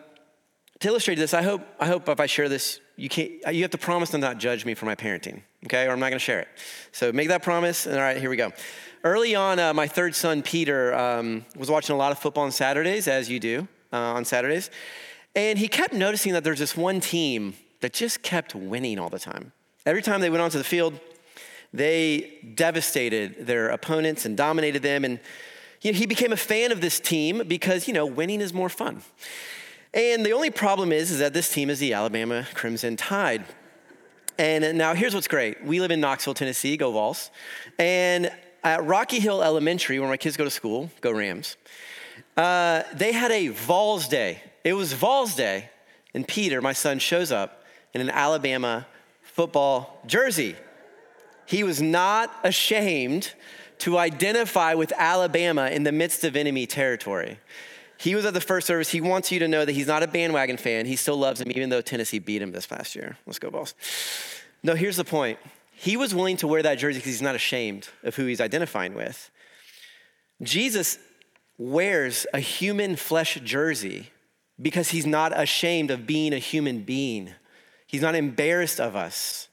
to 0.80 0.88
illustrate 0.88 1.14
this, 1.14 1.32
I 1.32 1.40
hope, 1.40 1.62
I 1.80 1.86
hope 1.86 2.06
if 2.06 2.20
I 2.20 2.26
share 2.26 2.50
this, 2.50 2.80
you, 2.96 3.08
can't, 3.08 3.32
you 3.50 3.62
have 3.62 3.70
to 3.70 3.78
promise 3.78 4.10
to 4.10 4.18
not 4.18 4.36
judge 4.36 4.66
me 4.66 4.74
for 4.74 4.84
my 4.84 4.94
parenting, 4.94 5.40
okay? 5.64 5.86
Or 5.86 5.92
I'm 5.92 6.00
not 6.00 6.10
gonna 6.10 6.18
share 6.18 6.40
it. 6.40 6.48
So 6.92 7.12
make 7.12 7.28
that 7.28 7.42
promise, 7.42 7.86
and 7.86 7.96
all 7.96 8.02
right, 8.02 8.16
here 8.16 8.30
we 8.30 8.36
go. 8.36 8.52
Early 9.04 9.34
on, 9.34 9.58
uh, 9.58 9.74
my 9.74 9.88
third 9.88 10.14
son, 10.14 10.42
Peter, 10.42 10.94
um, 10.94 11.44
was 11.56 11.68
watching 11.68 11.94
a 11.94 11.98
lot 11.98 12.12
of 12.12 12.18
football 12.18 12.44
on 12.44 12.52
Saturdays, 12.52 13.08
as 13.08 13.28
you 13.28 13.40
do 13.40 13.66
uh, 13.92 13.96
on 13.96 14.24
Saturdays. 14.24 14.70
And 15.34 15.58
he 15.58 15.66
kept 15.68 15.92
noticing 15.92 16.32
that 16.34 16.44
there's 16.44 16.58
this 16.58 16.76
one 16.76 17.00
team 17.00 17.54
that 17.80 17.92
just 17.92 18.22
kept 18.22 18.54
winning 18.54 18.98
all 18.98 19.08
the 19.08 19.18
time. 19.18 19.52
Every 19.84 20.02
time 20.02 20.20
they 20.20 20.30
went 20.30 20.42
onto 20.42 20.58
the 20.58 20.64
field, 20.64 21.00
they 21.72 22.38
devastated 22.54 23.46
their 23.46 23.70
opponents 23.70 24.24
and 24.24 24.36
dominated 24.36 24.82
them. 24.82 25.04
And 25.04 25.18
you 25.80 25.92
know, 25.92 25.98
he 25.98 26.06
became 26.06 26.32
a 26.32 26.36
fan 26.36 26.70
of 26.70 26.80
this 26.80 27.00
team 27.00 27.42
because, 27.48 27.88
you 27.88 27.94
know, 27.94 28.06
winning 28.06 28.40
is 28.40 28.54
more 28.54 28.68
fun. 28.68 29.02
And 29.92 30.24
the 30.24 30.32
only 30.32 30.50
problem 30.50 30.92
is, 30.92 31.10
is 31.10 31.18
that 31.18 31.34
this 31.34 31.52
team 31.52 31.68
is 31.70 31.80
the 31.80 31.92
Alabama 31.92 32.46
Crimson 32.54 32.96
Tide. 32.96 33.44
And 34.38 34.78
now 34.78 34.94
here's 34.94 35.14
what's 35.14 35.28
great. 35.28 35.62
We 35.64 35.80
live 35.80 35.90
in 35.90 36.00
Knoxville, 36.00 36.34
Tennessee, 36.34 36.76
go 36.76 36.90
Vols. 36.92 37.30
And 37.78 38.30
at 38.64 38.84
Rocky 38.84 39.18
Hill 39.18 39.42
Elementary, 39.42 39.98
where 39.98 40.08
my 40.08 40.16
kids 40.16 40.36
go 40.36 40.44
to 40.44 40.50
school, 40.50 40.90
go 41.00 41.10
Rams, 41.10 41.56
uh, 42.36 42.82
they 42.94 43.12
had 43.12 43.30
a 43.30 43.48
Vols 43.48 44.08
Day. 44.08 44.42
It 44.64 44.74
was 44.74 44.92
Vols 44.92 45.34
Day. 45.34 45.70
And 46.14 46.26
Peter, 46.26 46.60
my 46.60 46.72
son, 46.72 46.98
shows 46.98 47.32
up 47.32 47.64
in 47.94 48.00
an 48.00 48.10
Alabama 48.10 48.86
football 49.22 50.00
jersey. 50.06 50.56
He 51.46 51.64
was 51.64 51.82
not 51.82 52.34
ashamed 52.44 53.32
to 53.78 53.98
identify 53.98 54.74
with 54.74 54.92
Alabama 54.96 55.68
in 55.68 55.82
the 55.82 55.92
midst 55.92 56.24
of 56.24 56.36
enemy 56.36 56.66
territory. 56.66 57.38
He 58.02 58.16
was 58.16 58.26
at 58.26 58.34
the 58.34 58.40
first 58.40 58.66
service. 58.66 58.90
He 58.90 59.00
wants 59.00 59.30
you 59.30 59.38
to 59.38 59.46
know 59.46 59.64
that 59.64 59.70
he's 59.70 59.86
not 59.86 60.02
a 60.02 60.08
bandwagon 60.08 60.56
fan. 60.56 60.86
He 60.86 60.96
still 60.96 61.16
loves 61.16 61.40
him, 61.40 61.52
even 61.52 61.68
though 61.68 61.80
Tennessee 61.80 62.18
beat 62.18 62.42
him 62.42 62.50
this 62.50 62.66
past 62.66 62.96
year. 62.96 63.16
Let's 63.26 63.38
go, 63.38 63.48
Vols. 63.48 63.76
No, 64.64 64.74
here's 64.74 64.96
the 64.96 65.04
point. 65.04 65.38
He 65.72 65.96
was 65.96 66.12
willing 66.12 66.36
to 66.38 66.48
wear 66.48 66.64
that 66.64 66.78
jersey 66.78 66.98
because 66.98 67.12
he's 67.12 67.22
not 67.22 67.36
ashamed 67.36 67.90
of 68.02 68.16
who 68.16 68.26
he's 68.26 68.40
identifying 68.40 68.94
with. 68.94 69.30
Jesus 70.42 70.98
wears 71.58 72.26
a 72.34 72.40
human 72.40 72.96
flesh 72.96 73.38
jersey 73.44 74.10
because 74.60 74.90
he's 74.90 75.06
not 75.06 75.38
ashamed 75.38 75.92
of 75.92 76.04
being 76.04 76.32
a 76.32 76.38
human 76.38 76.82
being. 76.82 77.30
He's 77.86 78.02
not 78.02 78.16
embarrassed 78.16 78.80
of 78.80 78.96
us. 78.96 79.46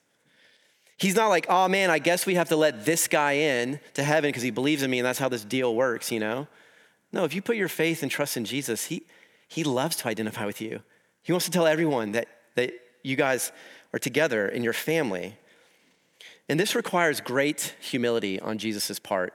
He's 0.98 1.16
not 1.16 1.28
like, 1.28 1.46
oh 1.50 1.68
man, 1.68 1.92
I 1.92 2.00
guess 2.00 2.26
we 2.26 2.34
have 2.34 2.50
to 2.50 2.56
let 2.56 2.84
this 2.84 3.08
guy 3.08 3.34
in 3.34 3.80
to 3.94 4.04
heaven 4.04 4.30
because 4.30 4.42
he 4.42 4.50
believes 4.50 4.82
in 4.82 4.90
me 4.90 4.98
and 4.98 5.06
that's 5.06 5.20
how 5.20 5.30
this 5.30 5.46
deal 5.46 5.76
works, 5.76 6.12
you 6.12 6.20
know? 6.20 6.48
No, 7.12 7.24
if 7.24 7.34
you 7.34 7.42
put 7.42 7.56
your 7.56 7.68
faith 7.68 8.04
and 8.04 8.12
trust 8.12 8.38
in 8.38 8.46
Jesus, 8.46 8.86
he, 8.86 9.04
he 9.48 9.64
loves 9.64 9.96
to 9.98 10.08
identify 10.08 10.46
with 10.46 10.62
you. 10.62 10.82
He 11.24 11.32
wants 11.32 11.46
to 11.46 11.52
tell 11.52 11.68
everyone 11.68 12.12
that, 12.14 12.28
that 12.56 12.72
you 13.04 13.16
guys 13.16 13.52
are 13.94 14.00
together 14.00 14.48
in 14.48 14.64
your 14.64 14.74
family. 14.74 15.38
And 16.48 16.60
this 16.60 16.76
requires 16.76 17.22
great 17.22 17.76
humility 17.80 18.40
on 18.40 18.58
Jesus' 18.58 19.00
part. 19.00 19.34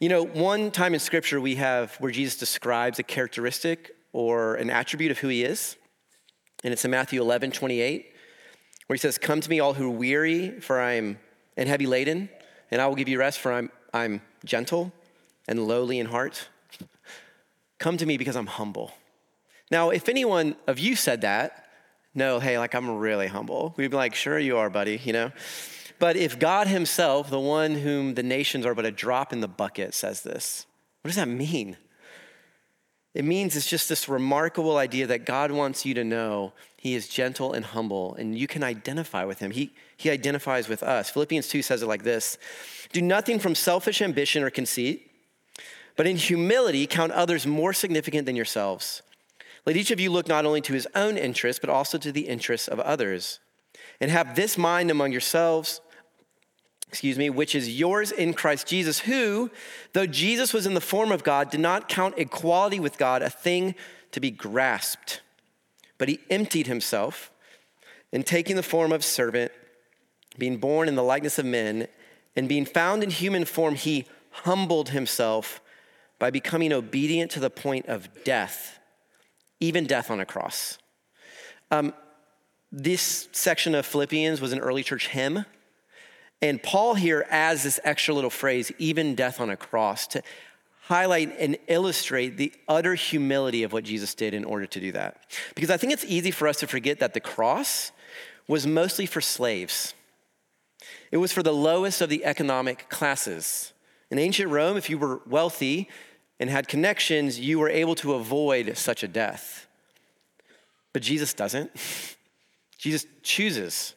You 0.00 0.08
know, 0.08 0.24
one 0.24 0.70
time 0.70 0.94
in 0.94 1.00
scripture 1.00 1.40
we 1.40 1.56
have 1.56 1.94
where 1.96 2.10
Jesus 2.10 2.36
describes 2.36 2.98
a 2.98 3.02
characteristic 3.02 3.92
or 4.12 4.56
an 4.56 4.70
attribute 4.70 5.10
of 5.10 5.18
who 5.18 5.28
he 5.28 5.44
is, 5.44 5.76
and 6.64 6.72
it's 6.72 6.84
in 6.84 6.90
Matthew 6.90 7.20
11, 7.20 7.52
28, 7.52 8.12
where 8.86 8.94
he 8.94 8.98
says, 8.98 9.18
Come 9.18 9.40
to 9.40 9.50
me, 9.50 9.60
all 9.60 9.74
who 9.74 9.86
are 9.86 9.90
weary, 9.90 10.60
for 10.60 10.80
I 10.80 10.92
am 10.94 11.18
and 11.56 11.68
heavy 11.68 11.86
laden, 11.86 12.28
and 12.70 12.80
I 12.80 12.86
will 12.86 12.94
give 12.94 13.08
you 13.08 13.18
rest, 13.18 13.38
for 13.38 13.52
I'm, 13.52 13.70
I'm 13.92 14.22
gentle 14.44 14.92
and 15.46 15.66
lowly 15.66 15.98
in 15.98 16.06
heart. 16.06 16.48
Come 17.78 17.96
to 17.96 18.06
me 18.06 18.16
because 18.16 18.36
I'm 18.36 18.46
humble. 18.46 18.92
Now, 19.70 19.90
if 19.90 20.08
anyone 20.08 20.56
of 20.66 20.78
you 20.78 20.96
said 20.96 21.22
that, 21.22 21.66
no, 22.14 22.40
hey, 22.40 22.58
like 22.58 22.74
I'm 22.74 22.98
really 22.98 23.26
humble, 23.26 23.74
we'd 23.76 23.90
be 23.90 23.96
like, 23.96 24.14
Sure, 24.14 24.38
you 24.38 24.58
are, 24.58 24.70
buddy, 24.70 25.00
you 25.02 25.12
know? 25.12 25.32
But 25.98 26.16
if 26.16 26.38
God 26.38 26.66
Himself, 26.66 27.30
the 27.30 27.40
one 27.40 27.76
whom 27.76 28.14
the 28.14 28.22
nations 28.22 28.66
are 28.66 28.74
but 28.74 28.84
a 28.84 28.90
drop 28.90 29.32
in 29.32 29.40
the 29.40 29.48
bucket, 29.48 29.94
says 29.94 30.22
this, 30.22 30.66
what 31.00 31.08
does 31.08 31.16
that 31.16 31.28
mean? 31.28 31.76
It 33.14 33.24
means 33.24 33.54
it's 33.56 33.68
just 33.68 33.88
this 33.88 34.08
remarkable 34.08 34.78
idea 34.78 35.06
that 35.06 35.26
God 35.26 35.52
wants 35.52 35.84
you 35.84 35.94
to 35.94 36.02
know 36.02 36.54
He 36.76 36.94
is 36.94 37.08
gentle 37.08 37.52
and 37.52 37.64
humble, 37.64 38.14
and 38.14 38.36
you 38.36 38.46
can 38.46 38.62
identify 38.62 39.24
with 39.24 39.38
Him. 39.38 39.50
He, 39.50 39.72
he 39.96 40.10
identifies 40.10 40.68
with 40.68 40.82
us. 40.82 41.08
Philippians 41.08 41.46
2 41.48 41.62
says 41.62 41.82
it 41.82 41.86
like 41.86 42.02
this 42.02 42.36
Do 42.92 43.00
nothing 43.00 43.38
from 43.38 43.54
selfish 43.54 44.02
ambition 44.02 44.42
or 44.42 44.50
conceit, 44.50 45.11
but 45.96 46.06
in 46.06 46.16
humility 46.16 46.86
count 46.86 47.12
others 47.12 47.46
more 47.46 47.72
significant 47.72 48.26
than 48.26 48.36
yourselves. 48.36 49.02
Let 49.64 49.76
each 49.76 49.90
of 49.90 50.00
you 50.00 50.10
look 50.10 50.28
not 50.28 50.44
only 50.44 50.60
to 50.62 50.72
his 50.72 50.88
own 50.94 51.16
interests, 51.16 51.60
but 51.60 51.70
also 51.70 51.98
to 51.98 52.10
the 52.10 52.28
interests 52.28 52.68
of 52.68 52.80
others. 52.80 53.38
And 54.00 54.10
have 54.10 54.34
this 54.34 54.58
mind 54.58 54.90
among 54.90 55.12
yourselves 55.12 55.80
excuse 56.92 57.16
me, 57.16 57.30
which 57.30 57.54
is 57.54 57.78
yours 57.80 58.12
in 58.12 58.34
Christ 58.34 58.66
Jesus, 58.66 58.98
who, 59.00 59.50
though 59.94 60.04
Jesus 60.04 60.52
was 60.52 60.66
in 60.66 60.74
the 60.74 60.80
form 60.80 61.10
of 61.10 61.24
God, 61.24 61.48
did 61.48 61.58
not 61.58 61.88
count 61.88 62.18
equality 62.18 62.78
with 62.78 62.98
God 62.98 63.22
a 63.22 63.30
thing 63.30 63.74
to 64.10 64.20
be 64.20 64.30
grasped, 64.30 65.22
but 65.96 66.10
he 66.10 66.20
emptied 66.28 66.66
himself 66.66 67.32
in 68.12 68.22
taking 68.22 68.56
the 68.56 68.62
form 68.62 68.92
of 68.92 69.02
servant, 69.02 69.52
being 70.36 70.58
born 70.58 70.86
in 70.86 70.94
the 70.94 71.02
likeness 71.02 71.38
of 71.38 71.46
men, 71.46 71.88
and 72.36 72.46
being 72.46 72.66
found 72.66 73.02
in 73.02 73.08
human 73.08 73.46
form, 73.46 73.74
he 73.74 74.04
humbled 74.30 74.90
himself 74.90 75.62
by 76.22 76.30
becoming 76.30 76.72
obedient 76.72 77.32
to 77.32 77.40
the 77.40 77.50
point 77.50 77.86
of 77.86 78.08
death, 78.22 78.78
even 79.58 79.86
death 79.86 80.08
on 80.08 80.20
a 80.20 80.24
cross. 80.24 80.78
Um, 81.72 81.92
this 82.70 83.28
section 83.32 83.74
of 83.74 83.84
Philippians 83.84 84.40
was 84.40 84.52
an 84.52 84.60
early 84.60 84.84
church 84.84 85.08
hymn. 85.08 85.44
And 86.40 86.62
Paul 86.62 86.94
here 86.94 87.26
adds 87.28 87.64
this 87.64 87.80
extra 87.82 88.14
little 88.14 88.30
phrase, 88.30 88.70
even 88.78 89.16
death 89.16 89.40
on 89.40 89.50
a 89.50 89.56
cross, 89.56 90.06
to 90.06 90.22
highlight 90.82 91.34
and 91.40 91.58
illustrate 91.66 92.36
the 92.36 92.52
utter 92.68 92.94
humility 92.94 93.64
of 93.64 93.72
what 93.72 93.82
Jesus 93.82 94.14
did 94.14 94.32
in 94.32 94.44
order 94.44 94.66
to 94.66 94.78
do 94.78 94.92
that. 94.92 95.24
Because 95.56 95.70
I 95.70 95.76
think 95.76 95.92
it's 95.92 96.04
easy 96.04 96.30
for 96.30 96.46
us 96.46 96.58
to 96.58 96.68
forget 96.68 97.00
that 97.00 97.14
the 97.14 97.20
cross 97.20 97.90
was 98.46 98.64
mostly 98.64 99.06
for 99.06 99.20
slaves, 99.20 99.92
it 101.10 101.16
was 101.16 101.32
for 101.32 101.42
the 101.42 101.52
lowest 101.52 102.00
of 102.00 102.10
the 102.10 102.24
economic 102.24 102.88
classes. 102.88 103.72
In 104.12 104.20
ancient 104.20 104.50
Rome, 104.50 104.76
if 104.76 104.88
you 104.88 104.98
were 104.98 105.20
wealthy 105.26 105.88
and 106.42 106.50
had 106.50 106.66
connections, 106.66 107.38
you 107.38 107.60
were 107.60 107.70
able 107.70 107.94
to 107.94 108.14
avoid 108.14 108.76
such 108.76 109.04
a 109.04 109.08
death. 109.08 109.68
But 110.92 111.00
Jesus 111.00 111.32
doesn't. 111.32 111.70
Jesus 112.78 113.06
chooses 113.22 113.94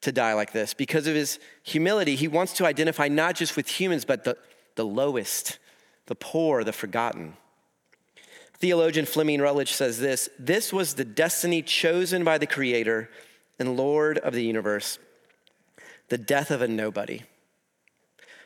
to 0.00 0.12
die 0.12 0.32
like 0.32 0.52
this. 0.52 0.72
Because 0.72 1.06
of 1.06 1.14
his 1.14 1.38
humility, 1.62 2.16
he 2.16 2.26
wants 2.26 2.54
to 2.54 2.64
identify 2.64 3.06
not 3.08 3.34
just 3.34 3.54
with 3.54 3.68
humans, 3.68 4.06
but 4.06 4.24
the, 4.24 4.38
the 4.76 4.86
lowest, 4.86 5.58
the 6.06 6.14
poor, 6.14 6.64
the 6.64 6.72
forgotten. 6.72 7.36
Theologian 8.54 9.04
Fleming 9.04 9.42
Rutledge 9.42 9.74
says 9.74 10.00
this 10.00 10.30
This 10.38 10.72
was 10.72 10.94
the 10.94 11.04
destiny 11.04 11.60
chosen 11.60 12.24
by 12.24 12.38
the 12.38 12.46
Creator 12.46 13.10
and 13.58 13.76
Lord 13.76 14.16
of 14.16 14.32
the 14.32 14.42
universe, 14.42 14.98
the 16.08 16.16
death 16.16 16.50
of 16.50 16.62
a 16.62 16.68
nobody. 16.68 17.20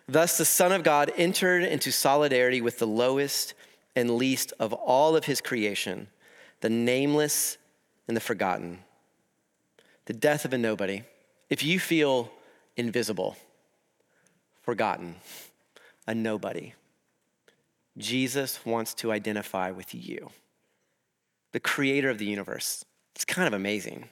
Thus, 0.09 0.39
the 0.39 0.45
Son 0.45 0.73
of 0.73 0.85
God 0.85 1.13
entered 1.17 1.65
into 1.65 1.91
solidarity 1.91 2.61
with 2.61 2.79
the 2.79 2.87
lowest 2.87 3.55
and 3.97 4.17
least 4.17 4.53
of 4.61 4.73
all 4.73 5.17
of 5.17 5.25
his 5.25 5.41
creation, 5.41 6.09
the 6.61 6.71
nameless 6.71 7.59
and 8.07 8.17
the 8.17 8.21
forgotten. 8.21 8.81
The 10.05 10.13
death 10.13 10.45
of 10.45 10.53
a 10.53 10.59
nobody. 10.59 11.03
If 11.51 11.65
you 11.65 11.81
feel 11.81 12.31
invisible, 12.77 13.37
forgotten, 14.63 15.17
a 16.07 16.15
nobody, 16.15 16.75
Jesus 17.99 18.65
wants 18.65 18.95
to 18.95 19.11
identify 19.11 19.71
with 19.71 19.95
you, 19.95 20.31
the 21.53 21.61
creator 21.61 22.11
of 22.11 22.19
the 22.19 22.27
universe. 22.27 22.85
It's 23.15 23.25
kind 23.25 23.49
of 23.49 23.55
amazing. 23.55 24.09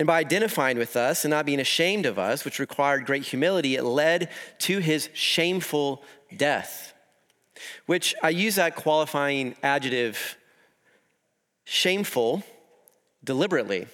And 0.00 0.06
by 0.06 0.18
identifying 0.18 0.78
with 0.78 0.96
us 0.96 1.26
and 1.26 1.30
not 1.30 1.44
being 1.44 1.60
ashamed 1.60 2.06
of 2.06 2.18
us, 2.18 2.42
which 2.42 2.58
required 2.58 3.04
great 3.04 3.22
humility, 3.22 3.76
it 3.76 3.82
led 3.82 4.30
to 4.60 4.78
his 4.78 5.10
shameful 5.12 6.02
death, 6.34 6.94
which 7.84 8.14
I 8.22 8.30
use 8.30 8.54
that 8.54 8.76
qualifying 8.76 9.56
adjective, 9.62 10.38
shameful, 11.64 12.42
deliberately. 13.22 13.88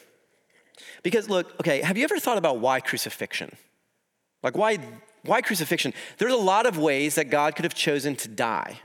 Because 1.02 1.28
look, 1.28 1.58
okay, 1.58 1.82
have 1.82 1.98
you 1.98 2.04
ever 2.04 2.20
thought 2.20 2.38
about 2.38 2.60
why 2.60 2.78
crucifixion? 2.78 3.56
Like 4.44 4.56
why 4.56 4.78
why 5.24 5.40
crucifixion? 5.40 5.92
There's 6.18 6.32
a 6.32 6.36
lot 6.36 6.66
of 6.66 6.78
ways 6.78 7.16
that 7.16 7.30
God 7.30 7.56
could 7.56 7.64
have 7.64 7.74
chosen 7.74 8.14
to 8.14 8.28
die. 8.28 8.78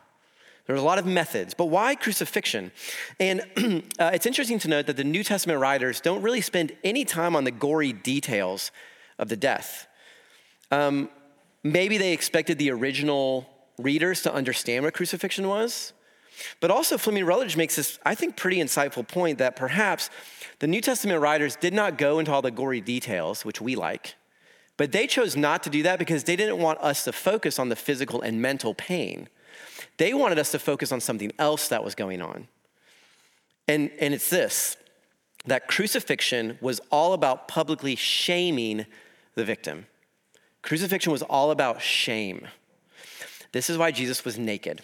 There's 0.68 0.80
a 0.80 0.84
lot 0.84 1.00
of 1.00 1.06
methods, 1.06 1.54
but 1.54 1.66
why 1.66 1.96
crucifixion? 1.96 2.72
And 3.20 3.42
uh, 4.00 4.12
it's 4.14 4.26
interesting 4.26 4.60
to 4.60 4.68
note 4.68 4.86
that 4.88 4.98
the 4.98 5.04
New 5.04 5.24
Testament 5.24 5.60
writers 5.60 6.02
don't 6.02 6.22
really 6.22 6.42
spend 6.42 6.72
any 6.84 7.04
time 7.04 7.36
on 7.36 7.44
the 7.44 7.52
gory 7.52 7.94
details 7.94 8.72
of 9.18 9.30
the 9.30 9.36
death. 9.36 9.88
Um, 10.72 11.10
maybe 11.64 11.98
they 11.98 12.14
expected 12.14 12.58
the 12.58 12.72
original 12.72 13.50
readers 13.78 14.22
to 14.24 14.34
understand 14.34 14.86
what 14.86 14.94
crucifixion 14.94 15.48
was, 15.48 15.94
but 16.60 16.72
also 16.72 16.98
Fleming 16.98 17.26
Rutledge 17.26 17.58
makes 17.58 17.76
this, 17.76 18.00
I 18.06 18.16
think, 18.16 18.38
pretty 18.38 18.58
insightful 18.58 19.08
point 19.08 19.40
that 19.40 19.56
perhaps 19.56 20.10
the 20.60 20.68
New 20.68 20.82
Testament 20.82 21.22
writers 21.22 21.56
did 21.56 21.74
not 21.74 21.98
go 21.98 22.20
into 22.20 22.32
all 22.32 22.42
the 22.42 22.52
gory 22.52 22.82
details, 22.82 23.44
which 23.44 23.60
we 23.60 23.76
like, 23.76 24.16
but 24.78 24.92
they 24.92 25.08
chose 25.08 25.36
not 25.36 25.64
to 25.64 25.70
do 25.70 25.84
that 25.84 26.00
because 26.00 26.24
they 26.24 26.36
didn't 26.36 26.60
want 26.60 26.80
us 26.80 27.04
to 27.04 27.12
focus 27.12 27.60
on 27.60 27.70
the 27.70 27.76
physical 27.76 28.22
and 28.22 28.42
mental 28.42 28.74
pain. 28.74 29.28
They 29.98 30.14
wanted 30.14 30.40
us 30.40 30.52
to 30.52 30.60
focus 30.60 30.92
on 30.92 31.02
something 31.02 31.32
else 31.38 31.68
that 31.70 31.84
was 31.84 31.96
going 31.96 32.22
on. 32.22 32.48
And, 33.68 33.92
and 34.00 34.14
it's 34.14 34.30
this 34.30 34.78
that 35.46 35.68
crucifixion 35.68 36.58
was 36.62 36.80
all 36.92 37.14
about 37.14 37.48
publicly 37.48 37.96
shaming 37.96 38.86
the 39.36 39.44
victim. 39.44 39.88
Crucifixion 40.62 41.12
was 41.12 41.24
all 41.24 41.50
about 41.50 41.82
shame. 41.82 42.48
This 43.52 43.70
is 43.70 43.78
why 43.78 43.92
Jesus 43.92 44.24
was 44.24 44.38
naked. 44.38 44.82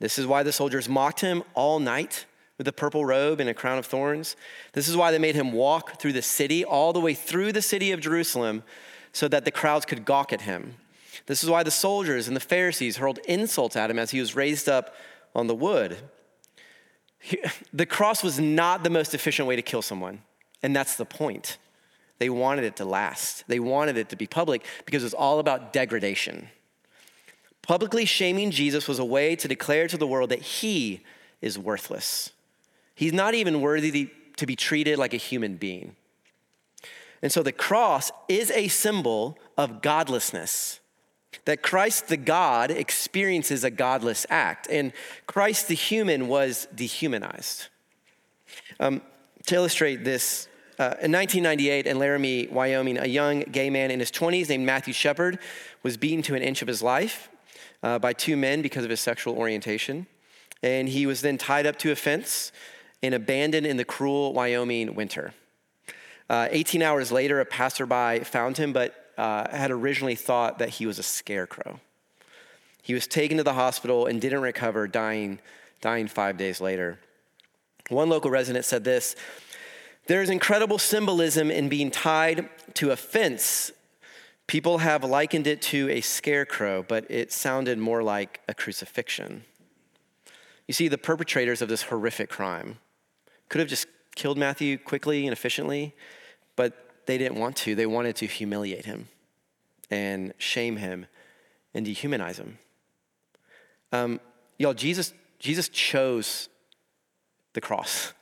This 0.00 0.18
is 0.18 0.26
why 0.26 0.42
the 0.42 0.52
soldiers 0.52 0.88
mocked 0.88 1.20
him 1.20 1.42
all 1.54 1.78
night 1.78 2.24
with 2.58 2.66
a 2.68 2.72
purple 2.72 3.04
robe 3.04 3.40
and 3.40 3.48
a 3.48 3.54
crown 3.54 3.78
of 3.78 3.86
thorns. 3.86 4.36
This 4.72 4.88
is 4.88 4.96
why 4.96 5.10
they 5.10 5.18
made 5.18 5.34
him 5.34 5.52
walk 5.52 6.00
through 6.00 6.12
the 6.12 6.22
city, 6.22 6.64
all 6.64 6.92
the 6.92 7.00
way 7.00 7.14
through 7.14 7.52
the 7.52 7.62
city 7.62 7.92
of 7.92 8.00
Jerusalem, 8.00 8.62
so 9.12 9.28
that 9.28 9.44
the 9.44 9.50
crowds 9.50 9.84
could 9.84 10.04
gawk 10.04 10.32
at 10.32 10.42
him. 10.42 10.76
This 11.26 11.42
is 11.42 11.50
why 11.50 11.62
the 11.62 11.70
soldiers 11.70 12.28
and 12.28 12.36
the 12.36 12.40
Pharisees 12.40 12.96
hurled 12.96 13.18
insults 13.26 13.76
at 13.76 13.90
him 13.90 13.98
as 13.98 14.10
he 14.10 14.20
was 14.20 14.34
raised 14.34 14.68
up 14.68 14.94
on 15.34 15.46
the 15.46 15.54
wood. 15.54 15.98
the 17.72 17.86
cross 17.86 18.22
was 18.22 18.38
not 18.38 18.82
the 18.82 18.90
most 18.90 19.14
efficient 19.14 19.48
way 19.48 19.56
to 19.56 19.62
kill 19.62 19.82
someone, 19.82 20.22
and 20.62 20.74
that's 20.74 20.96
the 20.96 21.04
point. 21.04 21.58
They 22.18 22.30
wanted 22.30 22.64
it 22.64 22.76
to 22.76 22.84
last, 22.84 23.44
they 23.48 23.60
wanted 23.60 23.96
it 23.96 24.08
to 24.10 24.16
be 24.16 24.26
public 24.26 24.64
because 24.86 25.02
it 25.02 25.06
was 25.06 25.14
all 25.14 25.38
about 25.38 25.72
degradation. 25.72 26.48
Publicly 27.62 28.04
shaming 28.04 28.50
Jesus 28.50 28.86
was 28.86 28.98
a 28.98 29.04
way 29.04 29.34
to 29.36 29.48
declare 29.48 29.88
to 29.88 29.96
the 29.96 30.06
world 30.06 30.30
that 30.30 30.42
he 30.42 31.02
is 31.40 31.58
worthless. 31.58 32.30
He's 32.94 33.12
not 33.12 33.34
even 33.34 33.60
worthy 33.60 34.10
to 34.36 34.46
be 34.46 34.54
treated 34.54 34.98
like 34.98 35.14
a 35.14 35.18
human 35.18 35.56
being. 35.56 35.96
And 37.22 37.32
so 37.32 37.42
the 37.42 37.52
cross 37.52 38.12
is 38.28 38.50
a 38.50 38.68
symbol 38.68 39.38
of 39.56 39.80
godlessness. 39.80 40.80
That 41.44 41.62
Christ 41.62 42.08
the 42.08 42.16
God 42.16 42.70
experiences 42.70 43.64
a 43.64 43.70
godless 43.70 44.26
act, 44.30 44.66
and 44.70 44.92
Christ 45.26 45.68
the 45.68 45.74
human 45.74 46.28
was 46.28 46.66
dehumanized. 46.74 47.68
Um, 48.80 49.02
to 49.46 49.54
illustrate 49.54 50.04
this, 50.04 50.48
uh, 50.78 50.98
in 51.02 51.12
1998 51.12 51.86
in 51.86 51.98
Laramie, 51.98 52.48
Wyoming, 52.48 52.98
a 52.98 53.06
young 53.06 53.40
gay 53.40 53.70
man 53.70 53.90
in 53.90 54.00
his 54.00 54.10
20s 54.10 54.48
named 54.48 54.66
Matthew 54.66 54.92
Shepard 54.92 55.38
was 55.82 55.96
beaten 55.96 56.22
to 56.22 56.34
an 56.34 56.42
inch 56.42 56.62
of 56.62 56.68
his 56.68 56.82
life 56.82 57.28
uh, 57.82 57.98
by 57.98 58.12
two 58.12 58.36
men 58.36 58.62
because 58.62 58.82
of 58.84 58.90
his 58.90 59.00
sexual 59.00 59.36
orientation. 59.36 60.06
And 60.62 60.88
he 60.88 61.06
was 61.06 61.20
then 61.20 61.38
tied 61.38 61.66
up 61.66 61.78
to 61.80 61.92
a 61.92 61.96
fence 61.96 62.50
and 63.02 63.14
abandoned 63.14 63.66
in 63.66 63.76
the 63.76 63.84
cruel 63.84 64.32
Wyoming 64.32 64.94
winter. 64.94 65.34
Uh, 66.28 66.48
18 66.50 66.82
hours 66.82 67.12
later, 67.12 67.38
a 67.38 67.44
passerby 67.44 68.24
found 68.24 68.56
him, 68.56 68.72
but 68.72 69.03
uh, 69.16 69.48
had 69.50 69.70
originally 69.70 70.14
thought 70.14 70.58
that 70.58 70.70
he 70.70 70.86
was 70.86 70.98
a 70.98 71.02
scarecrow. 71.02 71.80
He 72.82 72.94
was 72.94 73.06
taken 73.06 73.38
to 73.38 73.42
the 73.42 73.54
hospital 73.54 74.06
and 74.06 74.20
didn't 74.20 74.42
recover, 74.42 74.86
dying, 74.86 75.40
dying 75.80 76.06
five 76.06 76.36
days 76.36 76.60
later. 76.60 76.98
One 77.88 78.08
local 78.08 78.30
resident 78.30 78.64
said 78.64 78.84
this 78.84 79.16
There 80.06 80.22
is 80.22 80.30
incredible 80.30 80.78
symbolism 80.78 81.50
in 81.50 81.68
being 81.68 81.90
tied 81.90 82.48
to 82.74 82.90
a 82.90 82.96
fence. 82.96 83.72
People 84.46 84.78
have 84.78 85.02
likened 85.02 85.46
it 85.46 85.62
to 85.62 85.88
a 85.88 86.02
scarecrow, 86.02 86.84
but 86.86 87.10
it 87.10 87.32
sounded 87.32 87.78
more 87.78 88.02
like 88.02 88.40
a 88.46 88.52
crucifixion. 88.52 89.44
You 90.68 90.74
see, 90.74 90.88
the 90.88 90.98
perpetrators 90.98 91.62
of 91.62 91.68
this 91.68 91.84
horrific 91.84 92.28
crime 92.28 92.78
could 93.48 93.60
have 93.60 93.68
just 93.68 93.86
killed 94.14 94.36
Matthew 94.36 94.76
quickly 94.76 95.26
and 95.26 95.32
efficiently, 95.32 95.94
but 96.56 96.83
they 97.06 97.18
didn't 97.18 97.38
want 97.38 97.56
to. 97.56 97.74
They 97.74 97.86
wanted 97.86 98.16
to 98.16 98.26
humiliate 98.26 98.86
him 98.86 99.08
and 99.90 100.32
shame 100.38 100.76
him 100.76 101.06
and 101.72 101.86
dehumanize 101.86 102.36
him. 102.36 102.58
Um, 103.92 104.20
y'all, 104.58 104.74
Jesus, 104.74 105.12
Jesus 105.38 105.68
chose 105.68 106.48
the 107.52 107.60
cross. 107.60 108.12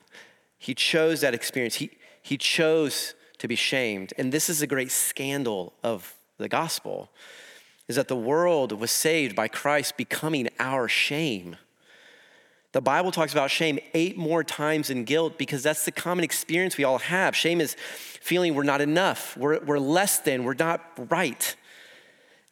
He 0.58 0.74
chose 0.74 1.20
that 1.22 1.34
experience. 1.34 1.76
He, 1.76 1.90
he 2.22 2.36
chose 2.36 3.14
to 3.38 3.48
be 3.48 3.56
shamed. 3.56 4.12
And 4.16 4.32
this 4.32 4.48
is 4.48 4.62
a 4.62 4.66
great 4.66 4.90
scandal 4.90 5.72
of 5.82 6.14
the 6.38 6.48
gospel 6.48 7.10
is 7.88 7.96
that 7.96 8.08
the 8.08 8.16
world 8.16 8.72
was 8.72 8.90
saved 8.90 9.34
by 9.34 9.48
Christ 9.48 9.96
becoming 9.96 10.48
our 10.58 10.88
shame. 10.88 11.56
The 12.72 12.80
Bible 12.80 13.12
talks 13.12 13.32
about 13.32 13.50
shame 13.50 13.78
eight 13.94 14.16
more 14.16 14.42
times 14.42 14.90
in 14.90 15.04
guilt 15.04 15.36
because 15.38 15.62
that's 15.62 15.84
the 15.84 15.92
common 15.92 16.24
experience 16.24 16.76
we 16.76 16.84
all 16.84 16.98
have. 16.98 17.36
Shame 17.36 17.60
is 17.60 17.76
feeling 18.20 18.54
we're 18.54 18.62
not 18.62 18.80
enough, 18.80 19.36
we're, 19.36 19.60
we're 19.60 19.78
less 19.78 20.18
than, 20.18 20.44
we're 20.44 20.54
not 20.54 20.80
right. 21.10 21.54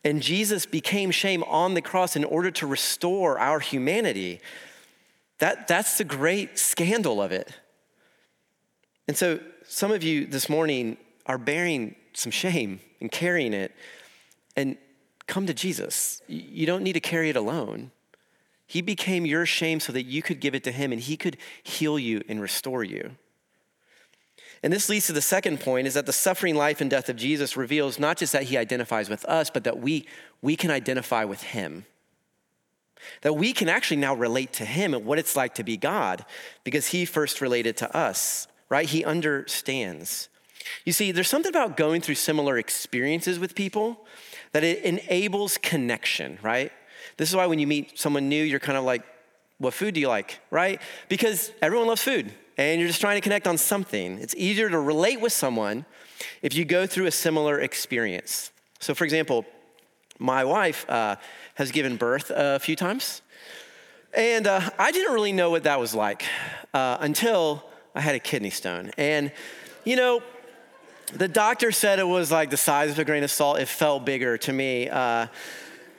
And 0.04 0.22
Jesus 0.22 0.64
became 0.66 1.10
shame 1.10 1.42
on 1.44 1.74
the 1.74 1.82
cross 1.82 2.16
in 2.16 2.24
order 2.24 2.50
to 2.52 2.66
restore 2.66 3.38
our 3.38 3.60
humanity. 3.60 4.40
That, 5.38 5.68
that's 5.68 5.98
the 5.98 6.04
great 6.04 6.58
scandal 6.58 7.20
of 7.20 7.32
it. 7.32 7.52
And 9.08 9.16
so, 9.16 9.40
some 9.64 9.92
of 9.92 10.02
you 10.02 10.26
this 10.26 10.48
morning 10.48 10.96
are 11.26 11.38
bearing 11.38 11.94
some 12.12 12.32
shame 12.32 12.80
and 13.00 13.10
carrying 13.10 13.52
it. 13.52 13.72
And 14.56 14.76
come 15.30 15.46
to 15.46 15.54
Jesus. 15.54 16.20
You 16.26 16.66
don't 16.66 16.82
need 16.82 16.94
to 16.94 17.00
carry 17.00 17.30
it 17.30 17.36
alone. 17.36 17.92
He 18.70 18.82
became 18.82 19.26
your 19.26 19.46
shame 19.46 19.80
so 19.80 19.92
that 19.92 20.04
you 20.04 20.22
could 20.22 20.38
give 20.38 20.54
it 20.54 20.62
to 20.62 20.70
Him 20.70 20.92
and 20.92 21.00
He 21.00 21.16
could 21.16 21.36
heal 21.60 21.98
you 21.98 22.22
and 22.28 22.40
restore 22.40 22.84
you. 22.84 23.16
And 24.62 24.72
this 24.72 24.88
leads 24.88 25.08
to 25.08 25.12
the 25.12 25.20
second 25.20 25.58
point 25.58 25.88
is 25.88 25.94
that 25.94 26.06
the 26.06 26.12
suffering 26.12 26.54
life 26.54 26.80
and 26.80 26.88
death 26.88 27.08
of 27.08 27.16
Jesus 27.16 27.56
reveals 27.56 27.98
not 27.98 28.16
just 28.16 28.32
that 28.32 28.44
he 28.44 28.56
identifies 28.56 29.10
with 29.10 29.24
us, 29.24 29.50
but 29.50 29.64
that 29.64 29.80
we, 29.80 30.06
we 30.40 30.54
can 30.54 30.70
identify 30.70 31.24
with 31.24 31.42
him. 31.42 31.84
That 33.22 33.32
we 33.32 33.52
can 33.52 33.68
actually 33.68 33.96
now 33.96 34.14
relate 34.14 34.52
to 34.54 34.64
him 34.64 34.94
and 34.94 35.04
what 35.04 35.18
it's 35.18 35.34
like 35.34 35.56
to 35.56 35.64
be 35.64 35.76
God 35.76 36.24
because 36.62 36.88
he 36.88 37.04
first 37.04 37.40
related 37.40 37.76
to 37.78 37.96
us, 37.96 38.46
right? 38.68 38.88
He 38.88 39.04
understands. 39.04 40.28
You 40.84 40.92
see, 40.92 41.10
there's 41.10 41.28
something 41.28 41.50
about 41.50 41.76
going 41.76 42.02
through 42.02 42.14
similar 42.14 42.56
experiences 42.56 43.40
with 43.40 43.56
people 43.56 44.06
that 44.52 44.62
it 44.62 44.84
enables 44.84 45.58
connection, 45.58 46.38
right? 46.40 46.70
This 47.20 47.28
is 47.28 47.36
why 47.36 47.44
when 47.44 47.58
you 47.58 47.66
meet 47.66 47.98
someone 47.98 48.30
new, 48.30 48.42
you're 48.42 48.58
kind 48.58 48.78
of 48.78 48.84
like, 48.84 49.02
what 49.58 49.74
food 49.74 49.92
do 49.92 50.00
you 50.00 50.08
like, 50.08 50.40
right? 50.50 50.80
Because 51.10 51.52
everyone 51.60 51.86
loves 51.86 52.02
food 52.02 52.32
and 52.56 52.80
you're 52.80 52.88
just 52.88 53.02
trying 53.02 53.18
to 53.18 53.20
connect 53.20 53.46
on 53.46 53.58
something. 53.58 54.16
It's 54.16 54.34
easier 54.38 54.70
to 54.70 54.80
relate 54.80 55.20
with 55.20 55.34
someone 55.34 55.84
if 56.40 56.54
you 56.54 56.64
go 56.64 56.86
through 56.86 57.04
a 57.04 57.10
similar 57.10 57.60
experience. 57.60 58.52
So, 58.78 58.94
for 58.94 59.04
example, 59.04 59.44
my 60.18 60.44
wife 60.44 60.88
uh, 60.88 61.16
has 61.56 61.70
given 61.70 61.98
birth 61.98 62.32
a 62.34 62.58
few 62.58 62.74
times, 62.74 63.20
and 64.14 64.46
uh, 64.46 64.70
I 64.78 64.90
didn't 64.90 65.12
really 65.12 65.32
know 65.34 65.50
what 65.50 65.64
that 65.64 65.78
was 65.78 65.94
like 65.94 66.24
uh, 66.72 66.96
until 67.00 67.62
I 67.94 68.00
had 68.00 68.14
a 68.14 68.18
kidney 68.18 68.48
stone. 68.48 68.92
And, 68.96 69.30
you 69.84 69.96
know, 69.96 70.22
the 71.12 71.28
doctor 71.28 71.70
said 71.70 71.98
it 71.98 72.08
was 72.08 72.32
like 72.32 72.48
the 72.48 72.56
size 72.56 72.92
of 72.92 72.98
a 72.98 73.04
grain 73.04 73.24
of 73.24 73.30
salt. 73.30 73.58
It 73.58 73.68
felt 73.68 74.06
bigger 74.06 74.38
to 74.38 74.52
me. 74.54 74.88
Uh, 74.88 75.26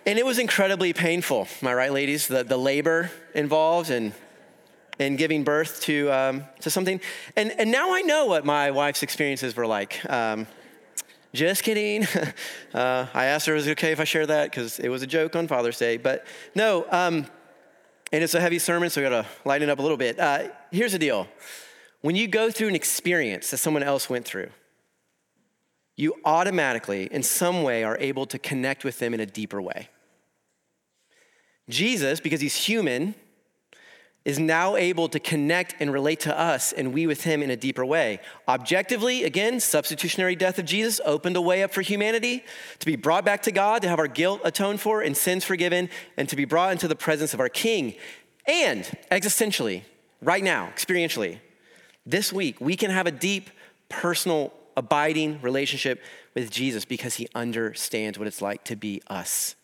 and 0.06 0.18
it 0.20 0.26
was 0.26 0.40
incredibly 0.40 0.94
painful. 0.94 1.48
Am 1.62 1.68
I 1.68 1.74
right, 1.74 1.92
ladies? 1.92 2.28
The, 2.28 2.44
the 2.44 2.58
labor 2.58 3.12
involved 3.34 3.90
and 3.90 4.14
and 5.00 5.18
giving 5.18 5.44
birth 5.44 5.82
to, 5.82 6.12
um, 6.12 6.44
to 6.60 6.70
something. 6.70 7.02
And, 7.36 7.52
and 7.58 7.72
now 7.72 7.94
I 7.94 8.02
know 8.02 8.28
what 8.28 8.46
my 8.46 8.72
wife's 8.72 9.04
experiences 9.04 9.56
were 9.56 9.66
like. 9.66 10.00
Um, 10.10 10.48
just 11.34 11.64
kidding. 11.64 12.06
uh, 12.74 13.08
I 13.14 13.26
asked 13.26 13.48
her, 13.48 13.56
it 13.56 13.68
okay 13.70 13.92
if 13.92 14.00
I 14.00 14.04
share 14.04 14.28
that? 14.28 14.52
Because 14.52 14.80
it 14.80 14.90
was 14.90 15.02
a 15.02 15.08
joke 15.08 15.36
on 15.36 15.48
Father's 15.48 15.80
Day. 15.80 15.98
But 15.98 16.26
no, 16.56 16.86
um, 16.92 17.26
and 18.12 18.24
it's 18.24 18.34
a 18.34 18.42
heavy 18.42 18.60
sermon, 18.60 18.90
so 18.90 19.02
we 19.02 19.10
gotta 19.10 19.26
lighten 19.46 19.70
it 19.70 19.72
up 19.72 19.80
a 19.80 19.82
little 19.82 19.98
bit. 19.98 20.20
Uh, 20.20 20.50
here's 20.72 20.92
the 20.92 21.00
deal 21.00 21.28
when 22.02 22.16
you 22.16 22.28
go 22.28 22.52
through 22.52 22.68
an 22.68 22.76
experience 22.76 23.52
that 23.52 23.58
someone 23.58 23.84
else 23.84 24.10
went 24.10 24.26
through, 24.26 24.50
you 25.96 26.16
automatically, 26.26 27.08
in 27.12 27.24
some 27.24 27.64
way, 27.64 27.84
are 27.84 27.98
able 28.00 28.26
to 28.28 28.40
connect 28.40 28.84
with 28.84 29.00
them 29.00 29.14
in 29.14 29.20
a 29.20 29.26
deeper 29.26 29.62
way. 29.62 29.90
Jesus, 31.70 32.20
because 32.20 32.42
he's 32.42 32.56
human, 32.56 33.16
is 34.24 34.38
now 34.38 34.76
able 34.76 35.10
to 35.10 35.20
connect 35.20 35.76
and 35.80 35.92
relate 35.92 36.20
to 36.20 36.40
us 36.40 36.72
and 36.74 36.94
we 36.94 37.08
with 37.08 37.24
him 37.24 37.42
in 37.42 37.50
a 37.50 37.56
deeper 37.56 37.84
way. 37.84 38.20
Objectively, 38.48 39.24
again, 39.24 39.60
substitutionary 39.60 40.36
death 40.36 40.60
of 40.60 40.66
Jesus 40.66 41.02
opened 41.06 41.36
a 41.36 41.42
way 41.42 41.64
up 41.64 41.74
for 41.74 41.82
humanity 41.82 42.44
to 42.78 42.86
be 42.86 42.96
brought 42.96 43.26
back 43.26 43.42
to 43.44 43.52
God, 43.52 43.82
to 43.82 43.90
have 43.90 43.98
our 43.98 44.08
guilt 44.08 44.42
atoned 44.44 44.80
for 44.80 45.02
and 45.02 45.18
sins 45.18 45.44
forgiven, 45.44 45.90
and 46.18 46.30
to 46.30 46.36
be 46.36 46.46
brought 46.46 46.72
into 46.72 46.88
the 46.88 46.96
presence 46.96 47.34
of 47.34 47.40
our 47.40 47.50
King. 47.50 47.96
And 48.46 48.84
existentially, 49.12 49.82
right 50.22 50.44
now, 50.44 50.70
experientially, 50.76 51.40
this 52.06 52.32
week, 52.32 52.62
we 52.62 52.76
can 52.76 52.92
have 52.92 53.08
a 53.08 53.12
deep, 53.12 53.50
personal, 53.90 54.54
abiding 54.76 55.42
relationship 55.42 56.02
with 56.34 56.52
Jesus 56.52 56.86
because 56.86 57.16
he 57.16 57.28
understands 57.36 58.18
what 58.18 58.28
it's 58.28 58.42
like 58.42 58.64
to 58.66 58.76
be 58.76 59.02
us. 59.08 59.56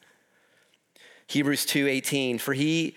Hebrews 1.27 1.65
2:18 1.65 2.39
for 2.39 2.53
he 2.53 2.95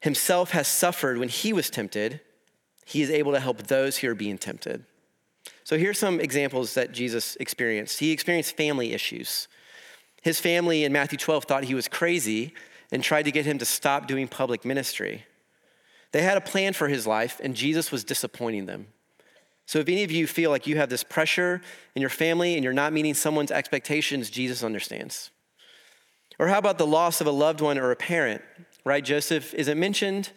himself 0.00 0.52
has 0.52 0.68
suffered 0.68 1.18
when 1.18 1.28
he 1.28 1.52
was 1.52 1.70
tempted, 1.70 2.20
he 2.84 3.02
is 3.02 3.10
able 3.10 3.32
to 3.32 3.40
help 3.40 3.66
those 3.66 3.98
who 3.98 4.08
are 4.08 4.14
being 4.14 4.38
tempted. 4.38 4.84
So 5.64 5.76
here's 5.76 5.98
some 5.98 6.20
examples 6.20 6.74
that 6.74 6.92
Jesus 6.92 7.36
experienced. 7.36 7.98
He 7.98 8.12
experienced 8.12 8.56
family 8.56 8.92
issues. 8.92 9.48
His 10.22 10.38
family 10.38 10.84
in 10.84 10.92
Matthew 10.92 11.18
12 11.18 11.44
thought 11.44 11.64
he 11.64 11.74
was 11.74 11.88
crazy 11.88 12.54
and 12.92 13.02
tried 13.02 13.24
to 13.24 13.32
get 13.32 13.46
him 13.46 13.58
to 13.58 13.64
stop 13.64 14.06
doing 14.06 14.28
public 14.28 14.64
ministry. 14.64 15.24
They 16.12 16.22
had 16.22 16.36
a 16.36 16.40
plan 16.40 16.72
for 16.72 16.88
his 16.88 17.06
life, 17.06 17.40
and 17.42 17.54
Jesus 17.54 17.90
was 17.90 18.04
disappointing 18.04 18.66
them. 18.66 18.86
So 19.66 19.80
if 19.80 19.88
any 19.88 20.04
of 20.04 20.10
you 20.10 20.26
feel 20.26 20.50
like 20.50 20.66
you 20.66 20.76
have 20.76 20.88
this 20.88 21.02
pressure 21.02 21.60
in 21.94 22.00
your 22.00 22.10
family 22.10 22.54
and 22.54 22.64
you're 22.64 22.72
not 22.72 22.92
meeting 22.92 23.14
someone's 23.14 23.50
expectations, 23.50 24.30
Jesus 24.30 24.62
understands. 24.62 25.30
Or 26.38 26.48
how 26.48 26.58
about 26.58 26.78
the 26.78 26.86
loss 26.86 27.20
of 27.20 27.26
a 27.26 27.32
loved 27.32 27.60
one 27.60 27.78
or 27.78 27.90
a 27.90 27.96
parent? 27.96 28.42
right? 28.86 29.04
Joseph 29.04 29.52
isn't 29.52 29.78
mentioned 29.78 30.30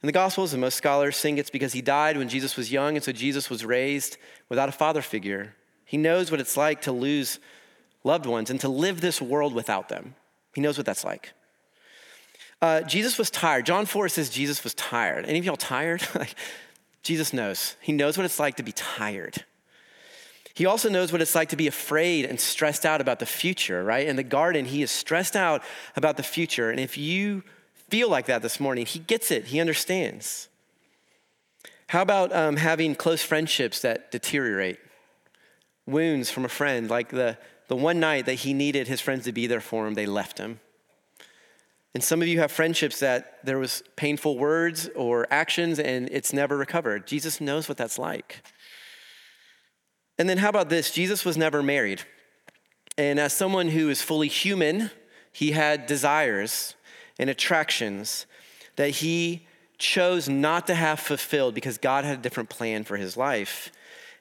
in 0.00 0.06
the 0.06 0.12
Gospels, 0.12 0.54
and 0.54 0.60
most 0.60 0.76
scholars 0.76 1.18
think 1.18 1.38
it's 1.38 1.50
because 1.50 1.72
he 1.72 1.82
died 1.82 2.16
when 2.16 2.28
Jesus 2.28 2.56
was 2.56 2.72
young, 2.72 2.94
and 2.94 3.04
so 3.04 3.10
Jesus 3.10 3.50
was 3.50 3.64
raised 3.64 4.16
without 4.48 4.68
a 4.68 4.72
father 4.72 5.02
figure. 5.02 5.56
He 5.84 5.96
knows 5.96 6.30
what 6.30 6.40
it's 6.40 6.56
like 6.56 6.82
to 6.82 6.92
lose 6.92 7.40
loved 8.04 8.26
ones 8.26 8.48
and 8.48 8.60
to 8.60 8.68
live 8.68 9.00
this 9.00 9.20
world 9.20 9.52
without 9.52 9.88
them. 9.88 10.14
He 10.54 10.60
knows 10.60 10.78
what 10.78 10.86
that's 10.86 11.04
like. 11.04 11.32
Uh, 12.62 12.82
Jesus 12.82 13.18
was 13.18 13.28
tired. 13.28 13.66
John 13.66 13.86
4 13.86 14.08
says 14.08 14.30
Jesus 14.30 14.62
was 14.62 14.72
tired. 14.74 15.26
Any 15.26 15.40
of 15.40 15.44
y'all 15.44 15.56
tired? 15.56 16.06
Jesus 17.02 17.32
knows. 17.32 17.76
He 17.80 17.92
knows 17.92 18.16
what 18.16 18.24
it's 18.24 18.38
like 18.38 18.56
to 18.56 18.62
be 18.62 18.72
tired. 18.72 19.44
He 20.54 20.66
also 20.66 20.90
knows 20.90 21.12
what 21.12 21.22
it's 21.22 21.34
like 21.34 21.50
to 21.50 21.56
be 21.56 21.66
afraid 21.66 22.26
and 22.26 22.38
stressed 22.38 22.84
out 22.84 23.00
about 23.00 23.18
the 23.18 23.26
future, 23.26 23.82
right? 23.82 24.06
In 24.06 24.16
the 24.16 24.22
garden, 24.22 24.66
he 24.66 24.82
is 24.82 24.90
stressed 24.90 25.36
out 25.36 25.62
about 25.96 26.16
the 26.16 26.22
future. 26.22 26.70
And 26.70 26.80
if 26.80 26.98
you 26.98 27.42
feel 27.90 28.08
like 28.08 28.26
that 28.26 28.42
this 28.42 28.60
morning. 28.60 28.86
He 28.86 29.00
gets 29.00 29.30
it, 29.30 29.46
he 29.46 29.60
understands. 29.60 30.48
How 31.88 32.02
about 32.02 32.32
um, 32.32 32.56
having 32.56 32.94
close 32.94 33.22
friendships 33.22 33.80
that 33.82 34.10
deteriorate? 34.10 34.78
Wounds 35.86 36.30
from 36.30 36.44
a 36.44 36.48
friend, 36.48 36.88
like 36.88 37.08
the, 37.08 37.36
the 37.66 37.76
one 37.76 37.98
night 37.98 38.26
that 38.26 38.34
he 38.34 38.54
needed 38.54 38.86
his 38.86 39.00
friends 39.00 39.24
to 39.24 39.32
be 39.32 39.48
there 39.48 39.60
for 39.60 39.86
him, 39.86 39.94
they 39.94 40.06
left 40.06 40.38
him. 40.38 40.60
And 41.94 42.04
some 42.04 42.22
of 42.22 42.28
you 42.28 42.38
have 42.38 42.52
friendships 42.52 43.00
that 43.00 43.44
there 43.44 43.58
was 43.58 43.82
painful 43.96 44.38
words 44.38 44.88
or 44.94 45.26
actions 45.30 45.78
and 45.78 46.08
it's 46.12 46.32
never 46.32 46.56
recovered. 46.56 47.06
Jesus 47.06 47.40
knows 47.40 47.68
what 47.68 47.76
that's 47.76 47.98
like. 47.98 48.42
And 50.18 50.28
then 50.28 50.38
how 50.38 50.50
about 50.50 50.68
this? 50.68 50.92
Jesus 50.92 51.24
was 51.24 51.36
never 51.36 51.62
married. 51.62 52.02
And 52.96 53.18
as 53.18 53.32
someone 53.32 53.68
who 53.68 53.88
is 53.88 54.02
fully 54.02 54.28
human, 54.28 54.90
he 55.32 55.52
had 55.52 55.86
desires 55.86 56.74
and 57.18 57.30
attractions 57.30 58.26
that 58.76 58.90
he 58.90 59.46
chose 59.78 60.28
not 60.28 60.66
to 60.66 60.74
have 60.74 61.00
fulfilled 61.00 61.54
because 61.54 61.78
God 61.78 62.04
had 62.04 62.18
a 62.18 62.22
different 62.22 62.50
plan 62.50 62.84
for 62.84 62.96
his 62.96 63.16
life. 63.16 63.72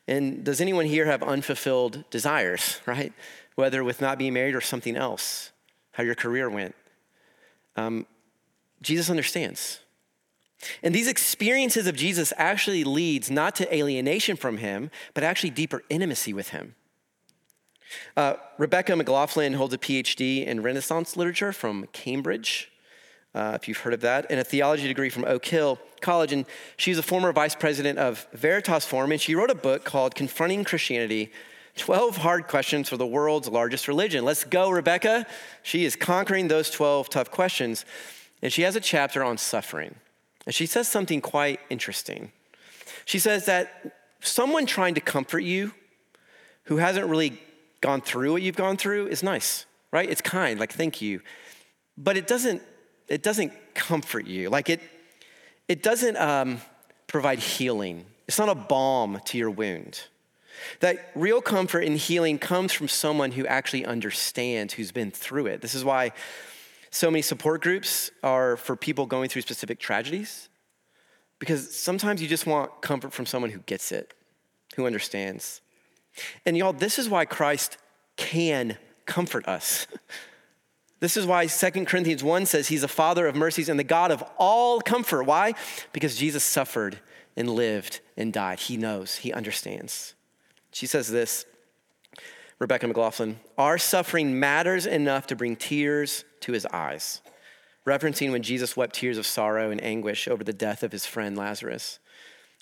And 0.07 0.43
does 0.43 0.61
anyone 0.61 0.85
here 0.85 1.05
have 1.05 1.21
unfulfilled 1.21 2.05
desires, 2.09 2.79
right? 2.85 3.13
Whether 3.55 3.83
with 3.83 4.01
not 4.01 4.17
being 4.17 4.33
married 4.33 4.55
or 4.55 4.61
something 4.61 4.95
else, 4.95 5.51
how 5.91 6.03
your 6.03 6.15
career 6.15 6.49
went. 6.49 6.75
Um, 7.79 8.05
Jesus 8.81 9.09
understands. 9.09 9.79
And 10.83 10.93
these 10.93 11.07
experiences 11.07 11.87
of 11.87 11.95
Jesus 11.95 12.33
actually 12.37 12.83
leads 12.83 13.31
not 13.31 13.55
to 13.55 13.75
alienation 13.75 14.35
from 14.35 14.57
him, 14.57 14.91
but 15.13 15.23
actually 15.23 15.51
deeper 15.51 15.83
intimacy 15.89 16.33
with 16.33 16.49
him. 16.49 16.75
Uh, 18.15 18.33
Rebecca 18.57 18.95
McLaughlin 18.95 19.53
holds 19.53 19.73
a 19.73 19.77
PhD 19.77 20.45
in 20.45 20.61
Renaissance 20.61 21.15
literature 21.17 21.53
from 21.53 21.87
Cambridge, 21.93 22.71
uh, 23.33 23.57
if 23.59 23.67
you've 23.67 23.77
heard 23.77 23.93
of 23.93 24.01
that, 24.01 24.25
and 24.29 24.39
a 24.39 24.43
theology 24.43 24.87
degree 24.87 25.09
from 25.09 25.23
Oak 25.25 25.45
Hill 25.45 25.79
College. 26.01 26.33
And 26.33 26.45
she's 26.77 26.97
a 26.97 27.03
former 27.03 27.31
vice 27.31 27.55
president 27.55 27.97
of 27.97 28.27
Veritas 28.33 28.85
Forum, 28.85 29.11
and 29.11 29.21
she 29.21 29.33
wrote 29.33 29.49
a 29.49 29.55
book 29.55 29.85
called 29.85 30.13
Confronting 30.13 30.65
Christianity 30.65 31.31
12 31.79 32.17
Hard 32.17 32.47
Questions 32.47 32.89
for 32.89 32.97
the 32.97 33.07
World's 33.07 33.47
Largest 33.47 33.87
Religion. 33.87 34.25
Let's 34.25 34.43
go, 34.43 34.69
Rebecca. 34.69 35.25
She 35.63 35.85
is 35.85 35.95
conquering 35.95 36.49
those 36.49 36.69
12 36.69 37.09
tough 37.09 37.31
questions. 37.31 37.85
And 38.41 38.51
she 38.51 38.63
has 38.63 38.75
a 38.75 38.81
chapter 38.81 39.23
on 39.23 39.37
suffering. 39.37 39.95
And 40.45 40.53
she 40.53 40.65
says 40.65 40.87
something 40.87 41.21
quite 41.21 41.61
interesting. 41.69 42.31
She 43.05 43.17
says 43.17 43.45
that 43.45 43.95
someone 44.19 44.65
trying 44.65 44.93
to 44.95 45.01
comfort 45.01 45.39
you 45.39 45.73
who 46.65 46.77
hasn't 46.77 47.07
really 47.07 47.41
gone 47.81 48.01
through 48.01 48.33
what 48.33 48.41
you've 48.41 48.57
gone 48.57 48.75
through 48.75 49.07
is 49.07 49.23
nice, 49.23 49.65
right? 49.91 50.09
It's 50.09 50.21
kind, 50.21 50.59
like 50.59 50.73
thank 50.73 51.01
you. 51.01 51.21
But 51.97 52.17
it 52.17 52.27
doesn't, 52.27 52.61
it 53.07 53.23
doesn't 53.23 53.53
comfort 53.73 54.27
you. 54.27 54.49
Like 54.49 54.69
it, 54.69 54.81
it 55.67 55.81
doesn't 55.81 56.17
um, 56.17 56.59
provide 57.07 57.39
healing. 57.39 58.05
It's 58.27 58.37
not 58.37 58.49
a 58.49 58.55
balm 58.55 59.21
to 59.25 59.37
your 59.37 59.49
wound. 59.49 60.01
That 60.79 61.11
real 61.15 61.41
comfort 61.41 61.81
and 61.81 61.97
healing 61.97 62.39
comes 62.39 62.73
from 62.73 62.87
someone 62.87 63.31
who 63.31 63.45
actually 63.45 63.85
understands, 63.85 64.73
who's 64.73 64.91
been 64.91 65.11
through 65.11 65.47
it. 65.47 65.61
This 65.61 65.75
is 65.75 65.83
why 65.83 66.11
so 66.91 67.11
many 67.11 67.21
support 67.21 67.61
groups 67.61 68.11
are 68.23 68.57
for 68.57 68.75
people 68.75 69.05
going 69.05 69.29
through 69.29 69.43
specific 69.43 69.79
tragedies, 69.79 70.49
because 71.37 71.75
sometimes 71.75 72.21
you 72.21 72.27
just 72.27 72.45
want 72.45 72.81
comfort 72.81 73.13
from 73.13 73.25
someone 73.25 73.51
who 73.51 73.59
gets 73.59 73.91
it, 73.91 74.13
who 74.75 74.85
understands. 74.85 75.61
And 76.45 76.57
y'all, 76.57 76.73
this 76.73 76.99
is 76.99 77.07
why 77.07 77.25
Christ 77.25 77.77
can 78.17 78.77
comfort 79.05 79.47
us. 79.47 79.87
This 80.99 81.15
is 81.15 81.25
why 81.25 81.45
2 81.45 81.85
Corinthians 81.85 82.23
1 82.23 82.45
says 82.45 82.67
he's 82.67 82.83
a 82.83 82.89
father 82.89 83.25
of 83.25 83.35
mercies 83.35 83.69
and 83.69 83.79
the 83.79 83.85
God 83.85 84.11
of 84.11 84.23
all 84.37 84.81
comfort. 84.81 85.23
Why? 85.23 85.53
Because 85.93 86.17
Jesus 86.17 86.43
suffered 86.43 86.99
and 87.37 87.49
lived 87.49 88.01
and 88.17 88.33
died. 88.33 88.59
He 88.59 88.75
knows, 88.75 89.17
he 89.17 89.31
understands. 89.31 90.13
She 90.71 90.85
says 90.85 91.09
this 91.09 91.45
Rebecca 92.59 92.87
McLaughlin, 92.87 93.39
our 93.57 93.77
suffering 93.77 94.39
matters 94.39 94.85
enough 94.85 95.27
to 95.27 95.35
bring 95.35 95.55
tears 95.55 96.25
to 96.41 96.51
his 96.51 96.65
eyes, 96.67 97.21
referencing 97.85 98.31
when 98.31 98.43
Jesus 98.43 98.75
wept 98.75 98.95
tears 98.95 99.17
of 99.17 99.25
sorrow 99.25 99.71
and 99.71 99.83
anguish 99.83 100.27
over 100.27 100.43
the 100.43 100.53
death 100.53 100.83
of 100.83 100.91
his 100.91 101.05
friend 101.05 101.37
Lazarus. 101.37 101.99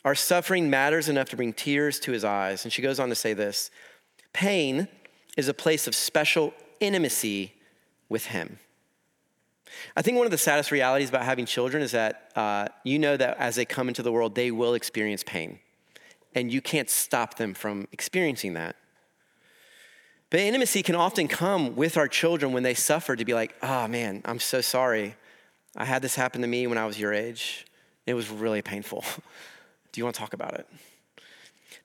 Our 0.06 0.16
suffering 0.16 0.70
matters 0.70 1.10
enough 1.10 1.30
to 1.30 1.36
bring 1.36 1.52
tears 1.52 2.00
to 2.02 2.12
his 2.12 2.24
eyes. 2.24 2.64
And 2.64 2.72
she 2.72 2.82
goes 2.82 3.00
on 3.00 3.10
to 3.10 3.16
say 3.16 3.34
this 3.34 3.72
pain 4.32 4.88
is 5.36 5.48
a 5.48 5.54
place 5.54 5.88
of 5.88 5.96
special 5.96 6.54
intimacy 6.80 7.54
with 8.08 8.28
him. 8.28 8.60
I 9.96 10.02
think 10.02 10.16
one 10.18 10.26
of 10.26 10.32
the 10.32 10.38
saddest 10.38 10.72
realities 10.72 11.10
about 11.10 11.24
having 11.24 11.46
children 11.46 11.84
is 11.84 11.92
that 11.92 12.32
uh, 12.36 12.68
you 12.86 13.00
know 13.00 13.18
that 13.18 13.38
as 13.38 13.56
they 13.56 13.66
come 13.66 13.90
into 13.90 14.02
the 14.02 14.12
world, 14.12 14.34
they 14.34 14.50
will 14.50 14.76
experience 14.76 15.24
pain, 15.24 15.60
and 16.38 16.54
you 16.54 16.62
can't 16.62 16.88
stop 16.88 17.36
them 17.38 17.56
from 17.56 17.88
experiencing 17.92 18.54
that. 18.54 18.76
But 20.30 20.42
intimacy 20.42 20.84
can 20.84 20.94
often 20.94 21.28
come 21.28 21.76
with 21.76 21.98
our 21.98 22.08
children 22.08 22.52
when 22.54 22.62
they 22.62 22.76
suffer 22.76 23.16
to 23.16 23.26
be 23.26 23.34
like, 23.34 23.56
oh 23.64 23.88
man, 23.88 24.22
I'm 24.24 24.40
so 24.40 24.62
sorry. 24.62 25.16
I 25.76 25.86
had 25.86 26.04
this 26.04 26.14
happen 26.14 26.42
to 26.42 26.48
me 26.48 26.68
when 26.68 26.78
I 26.78 26.86
was 26.86 27.00
your 27.00 27.12
age. 27.12 27.66
It 28.06 28.14
was 28.14 28.30
really 28.30 28.62
painful. 28.62 29.04
Do 29.92 30.00
you 30.00 30.04
want 30.04 30.16
to 30.16 30.20
talk 30.20 30.34
about 30.34 30.54
it? 30.54 30.68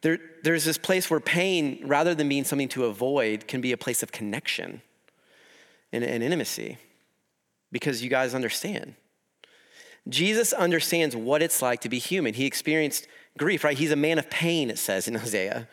There, 0.03 0.19
there's 0.43 0.65
this 0.65 0.77
place 0.77 1.09
where 1.09 1.21
pain, 1.21 1.81
rather 1.85 2.15
than 2.15 2.29
being 2.29 2.45
something 2.45 2.69
to 2.71 2.85
avoid, 2.85 3.49
can 3.49 3.63
be 3.63 3.73
a 3.73 3.79
place 3.79 4.03
of 4.03 4.13
connection 4.13 4.83
and, 5.93 6.05
and 6.05 6.23
intimacy 6.23 6.77
because 7.71 8.03
you 8.03 8.11
guys 8.11 8.35
understand. 8.35 8.97
Jesus 10.09 10.53
understands 10.53 11.17
what 11.17 11.41
it's 11.41 11.63
like 11.63 11.81
to 11.83 11.89
be 11.89 11.99
human. 11.99 12.35
He 12.35 12.45
experienced 12.45 13.07
grief, 13.39 13.65
right? 13.65 13.77
He's 13.77 13.93
a 13.93 13.97
man 13.97 14.19
of 14.19 14.29
pain, 14.31 14.71
it 14.71 14.79
says 14.79 15.09
in 15.09 15.15
Hosea 15.17 15.69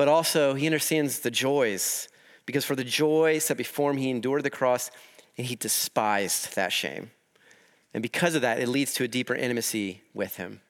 but 0.00 0.08
also 0.08 0.54
he 0.54 0.64
understands 0.64 1.18
the 1.18 1.30
joys 1.30 2.08
because 2.46 2.64
for 2.64 2.74
the 2.74 2.84
joy 2.84 3.38
set 3.38 3.58
before 3.58 3.90
him, 3.90 3.98
he 3.98 4.08
endured 4.08 4.42
the 4.42 4.48
cross 4.48 4.90
and 5.36 5.46
he 5.46 5.56
despised 5.56 6.56
that 6.56 6.72
shame. 6.72 7.10
And 7.92 8.02
because 8.02 8.34
of 8.34 8.40
that, 8.40 8.60
it 8.60 8.68
leads 8.68 8.94
to 8.94 9.04
a 9.04 9.08
deeper 9.08 9.34
intimacy 9.34 10.00
with 10.14 10.36
him. 10.36 10.62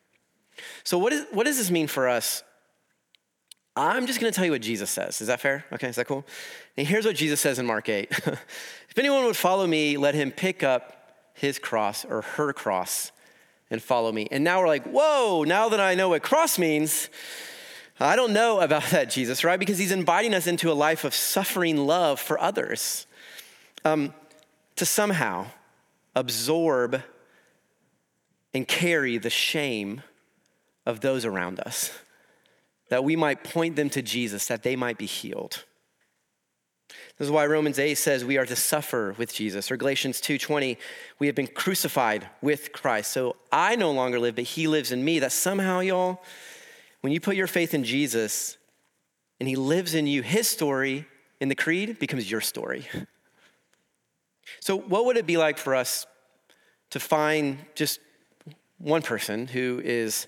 So, 0.83 0.99
what, 0.99 1.13
is, 1.13 1.27
what 1.31 1.47
does 1.47 1.59
this 1.59 1.71
mean 1.71 1.87
for 1.87 2.09
us? 2.09 2.43
I'm 3.77 4.09
just 4.09 4.21
going 4.21 4.33
to 4.33 4.37
tell 4.37 4.45
you 4.45 4.51
what 4.51 4.63
Jesus 4.63 4.91
says. 4.91 5.21
Is 5.21 5.29
that 5.29 5.41
fair? 5.41 5.65
Okay, 5.75 5.87
is 5.87 5.95
that 5.95 6.09
cool? 6.09 6.27
And 6.77 6.85
here's 6.85 7.07
what 7.07 7.15
Jesus 7.15 7.41
says 7.41 7.61
in 7.61 7.67
Mark 7.67 7.89
8 7.89 8.11
If 8.11 8.99
anyone 8.99 9.25
would 9.27 9.37
follow 9.37 9.65
me, 9.65 9.97
let 9.97 10.17
him 10.17 10.33
pick 10.33 10.65
up 10.65 11.15
his 11.35 11.61
cross 11.61 12.05
or 12.05 12.23
her 12.23 12.53
cross 12.53 13.13
and 13.71 13.83
follow 13.83 14.11
me. 14.11 14.27
And 14.31 14.43
now 14.43 14.61
we're 14.61 14.67
like, 14.67 14.85
whoa, 14.85 15.45
now 15.45 15.69
that 15.69 15.81
I 15.81 15.95
know 15.95 16.11
what 16.11 16.23
cross 16.23 16.59
means, 16.59 17.09
I 17.99 18.17
don't 18.17 18.33
know 18.33 18.61
about 18.61 18.85
that, 18.91 19.11
Jesus, 19.11 19.45
right? 19.45 19.59
Because 19.59 19.79
he's 19.79 19.93
inviting 19.93 20.35
us 20.35 20.47
into 20.47 20.71
a 20.71 20.75
life 20.75 21.05
of 21.05 21.15
suffering 21.15 21.77
love 21.77 22.19
for 22.19 22.41
others 22.41 23.07
um, 23.85 24.15
to 24.77 24.87
somehow 24.87 25.47
absorb 26.15 27.03
and 28.53 28.67
carry 28.67 29.19
the 29.19 29.31
shame 29.31 30.03
of 30.87 31.01
those 31.01 31.25
around 31.25 31.61
us, 31.61 31.93
that 32.89 33.05
we 33.05 33.15
might 33.15 33.45
point 33.45 33.77
them 33.77 33.89
to 33.91 34.03
Jesus, 34.03 34.47
that 34.47 34.63
they 34.63 34.75
might 34.75 34.99
be 34.99 35.07
healed. 35.07 35.65
This 37.21 37.27
is 37.27 37.33
why 37.33 37.45
Romans 37.45 37.79
8 37.79 37.97
says 37.97 38.25
we 38.25 38.39
are 38.39 38.47
to 38.47 38.57
suffer 38.57 39.15
with 39.19 39.35
Jesus. 39.35 39.71
Or 39.71 39.77
Galatians 39.77 40.23
2:20, 40.23 40.79
we 41.19 41.27
have 41.27 41.37
been 41.37 41.49
crucified 41.49 42.27
with 42.41 42.73
Christ. 42.73 43.11
So 43.11 43.37
I 43.53 43.77
no 43.77 43.91
longer 43.91 44.19
live, 44.19 44.37
but 44.37 44.45
he 44.45 44.67
lives 44.67 44.91
in 44.91 45.05
me. 45.05 45.19
That 45.19 45.31
somehow, 45.31 45.81
y'all, 45.81 46.25
when 47.03 47.13
you 47.13 47.21
put 47.21 47.37
your 47.37 47.47
faith 47.47 47.75
in 47.75 47.85
Jesus 47.85 48.57
and 49.39 49.47
he 49.47 49.55
lives 49.55 49.95
in 49.95 50.07
you, 50.07 50.23
his 50.23 50.49
story 50.49 51.05
in 51.41 51.51
the 51.51 51.55
creed 51.55 51.99
becomes 51.99 52.31
your 52.31 52.41
story. 52.41 52.89
So, 54.61 54.79
what 54.79 55.05
would 55.05 55.19
it 55.19 55.27
be 55.27 55.37
like 55.37 55.59
for 55.59 55.75
us 55.75 56.07
to 56.89 56.99
find 56.99 57.59
just 57.75 58.01
one 58.79 59.03
person 59.03 59.47
who 59.47 59.83
is 59.85 60.27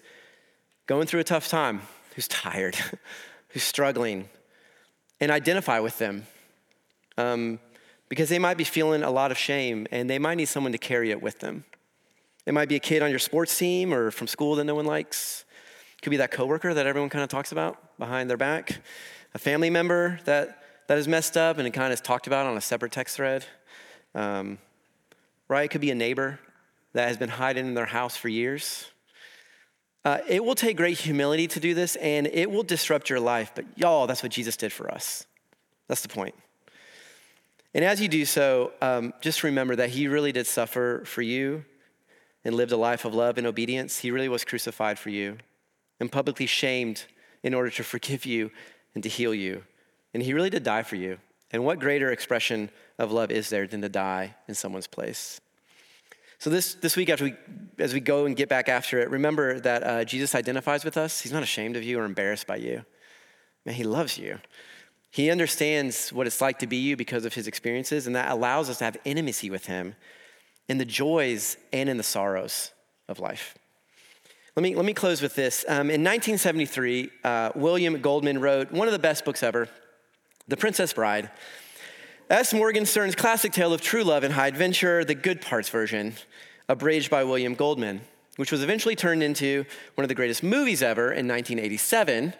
going 0.86 1.06
through 1.06 1.20
a 1.20 1.24
tough 1.24 1.48
time, 1.48 1.80
who's 2.14 2.28
tired, 2.28 2.76
who's 3.48 3.62
struggling, 3.62 4.28
and 5.20 5.30
identify 5.30 5.80
with 5.80 5.96
them? 5.96 6.26
Um, 7.16 7.60
because 8.08 8.28
they 8.28 8.38
might 8.38 8.58
be 8.58 8.64
feeling 8.64 9.02
a 9.02 9.10
lot 9.10 9.30
of 9.30 9.38
shame 9.38 9.86
and 9.90 10.10
they 10.10 10.18
might 10.18 10.34
need 10.34 10.44
someone 10.44 10.72
to 10.72 10.76
carry 10.78 11.10
it 11.10 11.22
with 11.22 11.38
them. 11.38 11.64
It 12.44 12.52
might 12.52 12.68
be 12.68 12.76
a 12.76 12.78
kid 12.78 13.02
on 13.02 13.08
your 13.08 13.18
sports 13.18 13.56
team 13.56 13.94
or 13.94 14.10
from 14.10 14.26
school 14.26 14.54
that 14.56 14.64
no 14.64 14.74
one 14.74 14.84
likes. 14.84 15.46
Could 16.02 16.10
be 16.10 16.18
that 16.18 16.30
coworker 16.30 16.74
that 16.74 16.86
everyone 16.86 17.08
kind 17.08 17.22
of 17.22 17.30
talks 17.30 17.52
about 17.52 17.98
behind 17.98 18.28
their 18.28 18.36
back, 18.36 18.82
a 19.34 19.38
family 19.38 19.70
member 19.70 20.20
that, 20.26 20.62
that 20.88 20.98
is 20.98 21.08
messed 21.08 21.38
up 21.38 21.56
and 21.56 21.66
it 21.66 21.70
kind 21.70 21.86
of 21.86 21.94
is 21.94 22.00
talked 22.02 22.26
about 22.26 22.44
on 22.44 22.54
a 22.54 22.60
separate 22.60 22.92
text 22.92 23.16
thread. 23.16 23.46
Um, 24.14 24.58
right? 25.48 25.64
It 25.64 25.68
could 25.68 25.80
be 25.80 25.90
a 25.90 25.94
neighbor 25.94 26.38
that 26.92 27.08
has 27.08 27.16
been 27.16 27.30
hiding 27.30 27.66
in 27.66 27.72
their 27.72 27.86
house 27.86 28.14
for 28.14 28.28
years. 28.28 28.90
Uh, 30.04 30.18
it 30.28 30.44
will 30.44 30.54
take 30.54 30.76
great 30.76 30.98
humility 30.98 31.46
to 31.46 31.60
do 31.60 31.72
this 31.72 31.96
and 31.96 32.26
it 32.26 32.50
will 32.50 32.62
disrupt 32.62 33.08
your 33.08 33.20
life, 33.20 33.52
but 33.54 33.64
y'all, 33.76 34.06
that's 34.06 34.22
what 34.22 34.32
Jesus 34.32 34.56
did 34.56 34.70
for 34.70 34.90
us. 34.90 35.26
That's 35.88 36.02
the 36.02 36.08
point. 36.08 36.34
And 37.74 37.84
as 37.84 38.00
you 38.00 38.08
do 38.08 38.24
so, 38.24 38.72
um, 38.82 39.14
just 39.20 39.42
remember 39.42 39.76
that 39.76 39.90
he 39.90 40.08
really 40.08 40.32
did 40.32 40.46
suffer 40.46 41.02
for 41.06 41.22
you 41.22 41.64
and 42.44 42.54
lived 42.54 42.72
a 42.72 42.76
life 42.76 43.04
of 43.04 43.14
love 43.14 43.38
and 43.38 43.46
obedience. 43.46 43.98
He 43.98 44.10
really 44.10 44.28
was 44.28 44.44
crucified 44.44 44.98
for 44.98 45.10
you 45.10 45.38
and 45.98 46.10
publicly 46.10 46.46
shamed 46.46 47.04
in 47.42 47.54
order 47.54 47.70
to 47.70 47.82
forgive 47.82 48.26
you 48.26 48.50
and 48.94 49.02
to 49.02 49.08
heal 49.08 49.34
you. 49.34 49.62
And 50.12 50.22
he 50.22 50.34
really 50.34 50.50
did 50.50 50.62
die 50.62 50.82
for 50.82 50.96
you. 50.96 51.18
And 51.50 51.64
what 51.64 51.78
greater 51.78 52.10
expression 52.10 52.70
of 52.98 53.12
love 53.12 53.30
is 53.30 53.48
there 53.48 53.66
than 53.66 53.82
to 53.82 53.88
die 53.88 54.34
in 54.48 54.54
someone's 54.54 54.86
place? 54.86 55.40
So 56.38 56.50
this, 56.50 56.74
this 56.74 56.96
week, 56.96 57.08
after 57.08 57.24
we, 57.24 57.34
as 57.78 57.94
we 57.94 58.00
go 58.00 58.26
and 58.26 58.36
get 58.36 58.48
back 58.48 58.68
after 58.68 58.98
it, 58.98 59.10
remember 59.10 59.60
that 59.60 59.84
uh, 59.84 60.04
Jesus 60.04 60.34
identifies 60.34 60.84
with 60.84 60.96
us. 60.96 61.20
He's 61.20 61.32
not 61.32 61.42
ashamed 61.42 61.76
of 61.76 61.84
you 61.84 62.00
or 62.00 62.04
embarrassed 62.04 62.46
by 62.46 62.56
you. 62.56 62.84
Man, 63.64 63.76
he 63.76 63.84
loves 63.84 64.18
you. 64.18 64.38
He 65.12 65.30
understands 65.30 66.10
what 66.10 66.26
it's 66.26 66.40
like 66.40 66.58
to 66.60 66.66
be 66.66 66.78
you 66.78 66.96
because 66.96 67.26
of 67.26 67.34
his 67.34 67.46
experiences, 67.46 68.06
and 68.06 68.16
that 68.16 68.32
allows 68.32 68.70
us 68.70 68.78
to 68.78 68.84
have 68.84 68.96
intimacy 69.04 69.50
with 69.50 69.66
him 69.66 69.94
in 70.70 70.78
the 70.78 70.86
joys 70.86 71.58
and 71.70 71.90
in 71.90 71.98
the 71.98 72.02
sorrows 72.02 72.70
of 73.08 73.20
life. 73.20 73.54
Let 74.56 74.62
me, 74.62 74.74
let 74.74 74.86
me 74.86 74.94
close 74.94 75.20
with 75.20 75.34
this. 75.34 75.66
Um, 75.68 75.90
in 75.90 76.02
1973, 76.02 77.10
uh, 77.24 77.50
William 77.54 78.00
Goldman 78.00 78.40
wrote 78.40 78.72
one 78.72 78.88
of 78.88 78.92
the 78.92 78.98
best 78.98 79.26
books 79.26 79.42
ever, 79.42 79.68
The 80.48 80.56
Princess 80.56 80.94
Bride. 80.94 81.30
S. 82.30 82.54
Morgenstern's 82.54 83.14
classic 83.14 83.52
tale 83.52 83.74
of 83.74 83.82
true 83.82 84.04
love 84.04 84.24
and 84.24 84.32
high 84.32 84.46
adventure, 84.46 85.04
the 85.04 85.14
good 85.14 85.42
parts 85.42 85.68
version, 85.68 86.14
abridged 86.70 87.10
by 87.10 87.22
William 87.22 87.54
Goldman, 87.54 88.00
which 88.36 88.50
was 88.50 88.62
eventually 88.62 88.96
turned 88.96 89.22
into 89.22 89.66
one 89.94 90.06
of 90.06 90.08
the 90.08 90.14
greatest 90.14 90.42
movies 90.42 90.82
ever 90.82 91.08
in 91.08 91.28
1987 91.28 92.32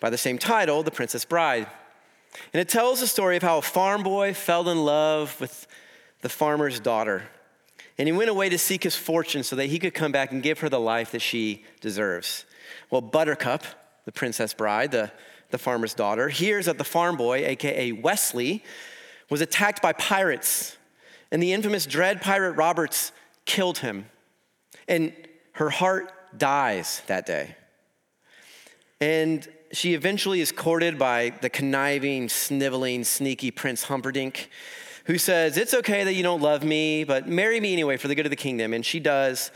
by 0.00 0.10
the 0.10 0.18
same 0.18 0.38
title, 0.38 0.82
The 0.82 0.90
Princess 0.90 1.24
Bride. 1.24 1.68
And 2.52 2.60
it 2.60 2.68
tells 2.68 3.00
the 3.00 3.06
story 3.06 3.36
of 3.36 3.42
how 3.42 3.58
a 3.58 3.62
farm 3.62 4.02
boy 4.02 4.34
fell 4.34 4.68
in 4.68 4.84
love 4.84 5.38
with 5.40 5.66
the 6.20 6.28
farmer's 6.28 6.80
daughter. 6.80 7.24
And 7.98 8.08
he 8.08 8.12
went 8.12 8.30
away 8.30 8.48
to 8.48 8.58
seek 8.58 8.82
his 8.82 8.96
fortune 8.96 9.42
so 9.42 9.56
that 9.56 9.66
he 9.66 9.78
could 9.78 9.94
come 9.94 10.12
back 10.12 10.32
and 10.32 10.42
give 10.42 10.60
her 10.60 10.68
the 10.68 10.80
life 10.80 11.12
that 11.12 11.22
she 11.22 11.64
deserves. 11.80 12.44
Well, 12.90 13.00
Buttercup, 13.00 13.64
the 14.04 14.12
princess 14.12 14.52
bride, 14.52 14.92
the, 14.92 15.10
the 15.50 15.58
farmer's 15.58 15.94
daughter, 15.94 16.28
hears 16.28 16.66
that 16.66 16.78
the 16.78 16.84
farm 16.84 17.16
boy, 17.16 17.44
AKA 17.44 17.92
Westley, 17.92 18.62
was 19.30 19.40
attacked 19.40 19.80
by 19.82 19.92
pirates. 19.94 20.76
And 21.30 21.42
the 21.42 21.52
infamous 21.52 21.86
Dread 21.86 22.20
Pirate 22.20 22.52
Roberts 22.52 23.12
killed 23.44 23.78
him. 23.78 24.06
And 24.86 25.12
her 25.52 25.70
heart 25.70 26.12
dies 26.38 27.02
that 27.06 27.26
day. 27.26 27.56
And 29.00 29.46
she 29.76 29.92
eventually 29.92 30.40
is 30.40 30.52
courted 30.52 30.98
by 30.98 31.34
the 31.42 31.50
conniving, 31.50 32.30
sniveling, 32.30 33.04
sneaky 33.04 33.50
Prince 33.50 33.82
Humperdinck, 33.84 34.48
who 35.04 35.18
says, 35.18 35.58
It's 35.58 35.74
okay 35.74 36.02
that 36.02 36.14
you 36.14 36.22
don't 36.22 36.40
love 36.40 36.64
me, 36.64 37.04
but 37.04 37.28
marry 37.28 37.60
me 37.60 37.74
anyway 37.74 37.98
for 37.98 38.08
the 38.08 38.14
good 38.14 38.24
of 38.24 38.30
the 38.30 38.36
kingdom. 38.36 38.72
And 38.72 38.86
she 38.86 39.00
does, 39.00 39.50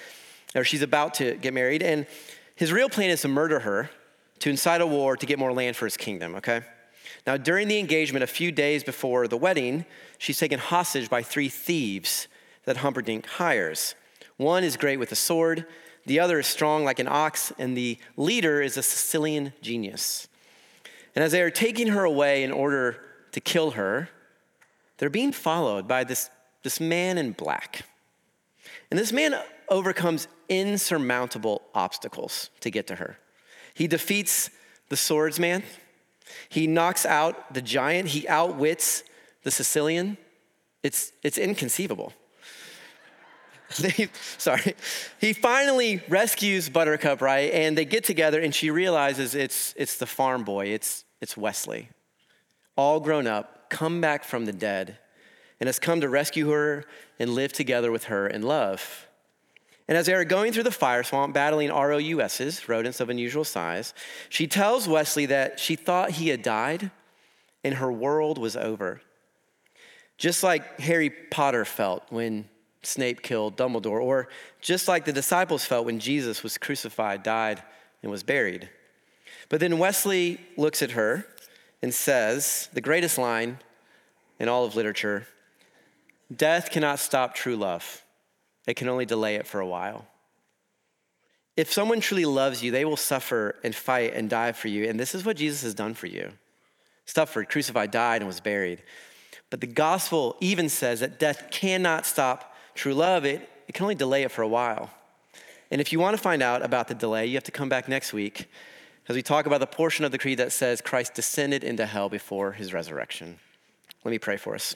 or 0.54 0.62
she's 0.62 0.82
about 0.82 1.14
to 1.14 1.36
get 1.36 1.54
married. 1.54 1.82
And 1.82 2.06
his 2.54 2.70
real 2.70 2.90
plan 2.90 3.08
is 3.08 3.22
to 3.22 3.28
murder 3.28 3.60
her, 3.60 3.88
to 4.40 4.50
incite 4.50 4.82
a 4.82 4.86
war 4.86 5.16
to 5.16 5.24
get 5.24 5.38
more 5.38 5.54
land 5.54 5.74
for 5.74 5.86
his 5.86 5.96
kingdom, 5.96 6.34
okay? 6.34 6.64
Now, 7.26 7.38
during 7.38 7.68
the 7.68 7.78
engagement, 7.78 8.22
a 8.22 8.26
few 8.26 8.52
days 8.52 8.84
before 8.84 9.26
the 9.26 9.38
wedding, 9.38 9.86
she's 10.18 10.38
taken 10.38 10.58
hostage 10.58 11.08
by 11.08 11.22
three 11.22 11.48
thieves 11.48 12.28
that 12.64 12.78
Humperdinck 12.78 13.24
hires. 13.24 13.94
One 14.36 14.64
is 14.64 14.76
great 14.76 14.98
with 14.98 15.12
a 15.12 15.16
sword, 15.16 15.64
the 16.06 16.20
other 16.20 16.38
is 16.38 16.46
strong 16.46 16.84
like 16.84 16.98
an 16.98 17.08
ox, 17.08 17.52
and 17.58 17.76
the 17.76 17.98
leader 18.16 18.62
is 18.62 18.76
a 18.76 18.82
Sicilian 18.82 19.52
genius. 19.60 20.28
And 21.14 21.24
as 21.24 21.32
they 21.32 21.42
are 21.42 21.50
taking 21.50 21.88
her 21.88 22.04
away 22.04 22.42
in 22.42 22.52
order 22.52 23.00
to 23.32 23.40
kill 23.40 23.72
her, 23.72 24.08
they're 24.98 25.10
being 25.10 25.32
followed 25.32 25.88
by 25.88 26.04
this, 26.04 26.30
this 26.62 26.80
man 26.80 27.18
in 27.18 27.32
black. 27.32 27.82
And 28.90 28.98
this 28.98 29.12
man 29.12 29.34
overcomes 29.68 30.28
insurmountable 30.48 31.62
obstacles 31.74 32.50
to 32.60 32.70
get 32.70 32.86
to 32.88 32.96
her. 32.96 33.18
He 33.74 33.86
defeats 33.86 34.50
the 34.88 34.96
swordsman, 34.96 35.62
he 36.48 36.66
knocks 36.66 37.06
out 37.06 37.54
the 37.54 37.62
giant, 37.62 38.08
he 38.08 38.26
outwits 38.28 39.04
the 39.42 39.50
Sicilian. 39.50 40.16
It's, 40.82 41.12
it's 41.22 41.38
inconceivable. 41.38 42.12
Sorry. 44.38 44.74
He 45.20 45.32
finally 45.32 46.02
rescues 46.08 46.68
Buttercup, 46.68 47.20
right? 47.20 47.52
And 47.52 47.78
they 47.78 47.84
get 47.84 48.04
together 48.04 48.40
and 48.40 48.54
she 48.54 48.70
realizes 48.70 49.34
it's, 49.34 49.74
it's 49.76 49.96
the 49.96 50.06
farm 50.06 50.44
boy, 50.44 50.66
it's, 50.66 51.04
it's 51.20 51.36
Westley. 51.36 51.88
All 52.76 53.00
grown 53.00 53.26
up, 53.26 53.70
come 53.70 54.00
back 54.00 54.24
from 54.24 54.44
the 54.44 54.52
dead, 54.52 54.98
and 55.60 55.68
has 55.68 55.78
come 55.78 56.00
to 56.00 56.08
rescue 56.08 56.50
her 56.50 56.84
and 57.18 57.34
live 57.34 57.52
together 57.52 57.92
with 57.92 58.04
her 58.04 58.26
in 58.26 58.42
love. 58.42 59.06
And 59.86 59.98
as 59.98 60.06
they 60.06 60.14
are 60.14 60.24
going 60.24 60.52
through 60.52 60.62
the 60.64 60.70
fire 60.70 61.02
swamp, 61.02 61.34
battling 61.34 61.70
ROUSs, 61.70 62.68
rodents 62.68 63.00
of 63.00 63.10
unusual 63.10 63.44
size, 63.44 63.92
she 64.28 64.46
tells 64.46 64.88
Westley 64.88 65.26
that 65.26 65.58
she 65.58 65.76
thought 65.76 66.12
he 66.12 66.28
had 66.28 66.42
died 66.42 66.90
and 67.64 67.74
her 67.74 67.90
world 67.90 68.38
was 68.38 68.56
over. 68.56 69.00
Just 70.16 70.42
like 70.42 70.80
Harry 70.80 71.10
Potter 71.10 71.64
felt 71.64 72.04
when 72.10 72.48
Snape 72.82 73.22
killed 73.22 73.56
Dumbledore, 73.56 74.02
or 74.02 74.28
just 74.60 74.88
like 74.88 75.04
the 75.04 75.12
disciples 75.12 75.64
felt 75.64 75.86
when 75.86 75.98
Jesus 75.98 76.42
was 76.42 76.58
crucified, 76.58 77.22
died, 77.22 77.62
and 78.02 78.10
was 78.10 78.22
buried. 78.22 78.68
But 79.48 79.60
then 79.60 79.78
Westley 79.78 80.40
looks 80.56 80.82
at 80.82 80.92
her 80.92 81.26
and 81.82 81.92
says 81.92 82.68
the 82.72 82.80
greatest 82.80 83.18
line 83.18 83.58
in 84.38 84.48
all 84.48 84.64
of 84.64 84.76
literature 84.76 85.26
Death 86.34 86.70
cannot 86.70 87.00
stop 87.00 87.34
true 87.34 87.56
love, 87.56 88.04
it 88.66 88.74
can 88.74 88.88
only 88.88 89.04
delay 89.04 89.34
it 89.34 89.48
for 89.48 89.58
a 89.60 89.66
while. 89.66 90.06
If 91.56 91.72
someone 91.72 92.00
truly 92.00 92.24
loves 92.24 92.62
you, 92.62 92.70
they 92.70 92.84
will 92.84 92.96
suffer 92.96 93.56
and 93.64 93.74
fight 93.74 94.14
and 94.14 94.30
die 94.30 94.52
for 94.52 94.68
you. 94.68 94.88
And 94.88 94.98
this 94.98 95.14
is 95.14 95.24
what 95.24 95.36
Jesus 95.36 95.62
has 95.62 95.74
done 95.74 95.94
for 95.94 96.06
you. 96.06 96.30
Suffered, 97.04 97.48
crucified, 97.48 97.90
died, 97.90 98.22
and 98.22 98.28
was 98.28 98.40
buried. 98.40 98.82
But 99.50 99.60
the 99.60 99.66
gospel 99.66 100.36
even 100.40 100.68
says 100.68 101.00
that 101.00 101.18
death 101.18 101.48
cannot 101.50 102.06
stop 102.06 102.49
true 102.80 102.94
love, 102.94 103.26
it, 103.26 103.46
it 103.68 103.74
can 103.74 103.82
only 103.84 103.94
delay 103.94 104.22
it 104.22 104.30
for 104.30 104.40
a 104.40 104.48
while. 104.48 104.90
And 105.70 105.82
if 105.82 105.92
you 105.92 106.00
want 106.00 106.16
to 106.16 106.22
find 106.22 106.42
out 106.42 106.62
about 106.62 106.88
the 106.88 106.94
delay, 106.94 107.26
you 107.26 107.34
have 107.34 107.44
to 107.44 107.52
come 107.52 107.68
back 107.68 107.88
next 107.88 108.14
week 108.14 108.48
as 109.06 109.14
we 109.14 109.22
talk 109.22 109.44
about 109.44 109.60
the 109.60 109.66
portion 109.66 110.06
of 110.06 110.12
the 110.12 110.18
creed 110.18 110.38
that 110.38 110.50
says 110.50 110.80
Christ 110.80 111.12
descended 111.12 111.62
into 111.62 111.84
hell 111.84 112.08
before 112.08 112.52
his 112.52 112.72
resurrection. 112.72 113.38
Let 114.02 114.12
me 114.12 114.18
pray 114.18 114.38
for 114.38 114.54
us. 114.54 114.74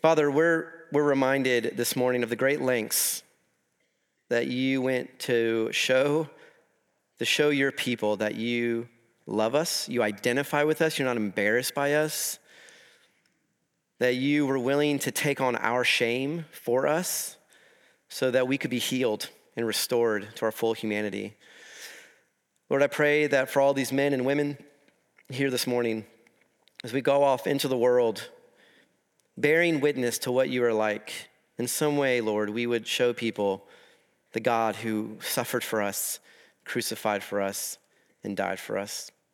Father, 0.00 0.30
we're, 0.30 0.86
we're 0.92 1.02
reminded 1.02 1.76
this 1.76 1.96
morning 1.96 2.22
of 2.22 2.30
the 2.30 2.36
great 2.36 2.60
lengths 2.60 3.24
that 4.28 4.46
you 4.46 4.80
went 4.80 5.18
to 5.18 5.68
show, 5.72 6.28
to 7.18 7.24
show 7.24 7.50
your 7.50 7.72
people 7.72 8.18
that 8.18 8.36
you 8.36 8.88
love 9.30 9.54
us, 9.54 9.88
you 9.88 10.02
identify 10.02 10.64
with 10.64 10.82
us, 10.82 10.98
you're 10.98 11.06
not 11.06 11.16
embarrassed 11.16 11.74
by 11.74 11.94
us, 11.94 12.38
that 13.98 14.16
you 14.16 14.46
were 14.46 14.58
willing 14.58 14.98
to 14.98 15.10
take 15.10 15.40
on 15.40 15.56
our 15.56 15.84
shame 15.84 16.46
for 16.50 16.86
us 16.86 17.36
so 18.08 18.30
that 18.30 18.48
we 18.48 18.58
could 18.58 18.70
be 18.70 18.78
healed 18.78 19.28
and 19.56 19.66
restored 19.66 20.34
to 20.34 20.44
our 20.44 20.52
full 20.52 20.72
humanity. 20.72 21.34
Lord, 22.68 22.82
I 22.82 22.88
pray 22.88 23.26
that 23.28 23.50
for 23.50 23.60
all 23.60 23.72
these 23.72 23.92
men 23.92 24.12
and 24.12 24.24
women 24.24 24.58
here 25.28 25.50
this 25.50 25.66
morning, 25.66 26.06
as 26.82 26.92
we 26.92 27.00
go 27.00 27.22
off 27.22 27.46
into 27.46 27.68
the 27.68 27.76
world, 27.76 28.30
bearing 29.36 29.80
witness 29.80 30.18
to 30.18 30.32
what 30.32 30.48
you 30.48 30.64
are 30.64 30.72
like, 30.72 31.28
in 31.58 31.68
some 31.68 31.96
way, 31.96 32.20
Lord, 32.20 32.50
we 32.50 32.66
would 32.66 32.86
show 32.86 33.12
people 33.12 33.66
the 34.32 34.40
God 34.40 34.76
who 34.76 35.18
suffered 35.20 35.62
for 35.62 35.82
us, 35.82 36.20
crucified 36.64 37.22
for 37.22 37.40
us, 37.40 37.78
and 38.24 38.36
died 38.36 38.58
for 38.58 38.78
us. 38.78 39.10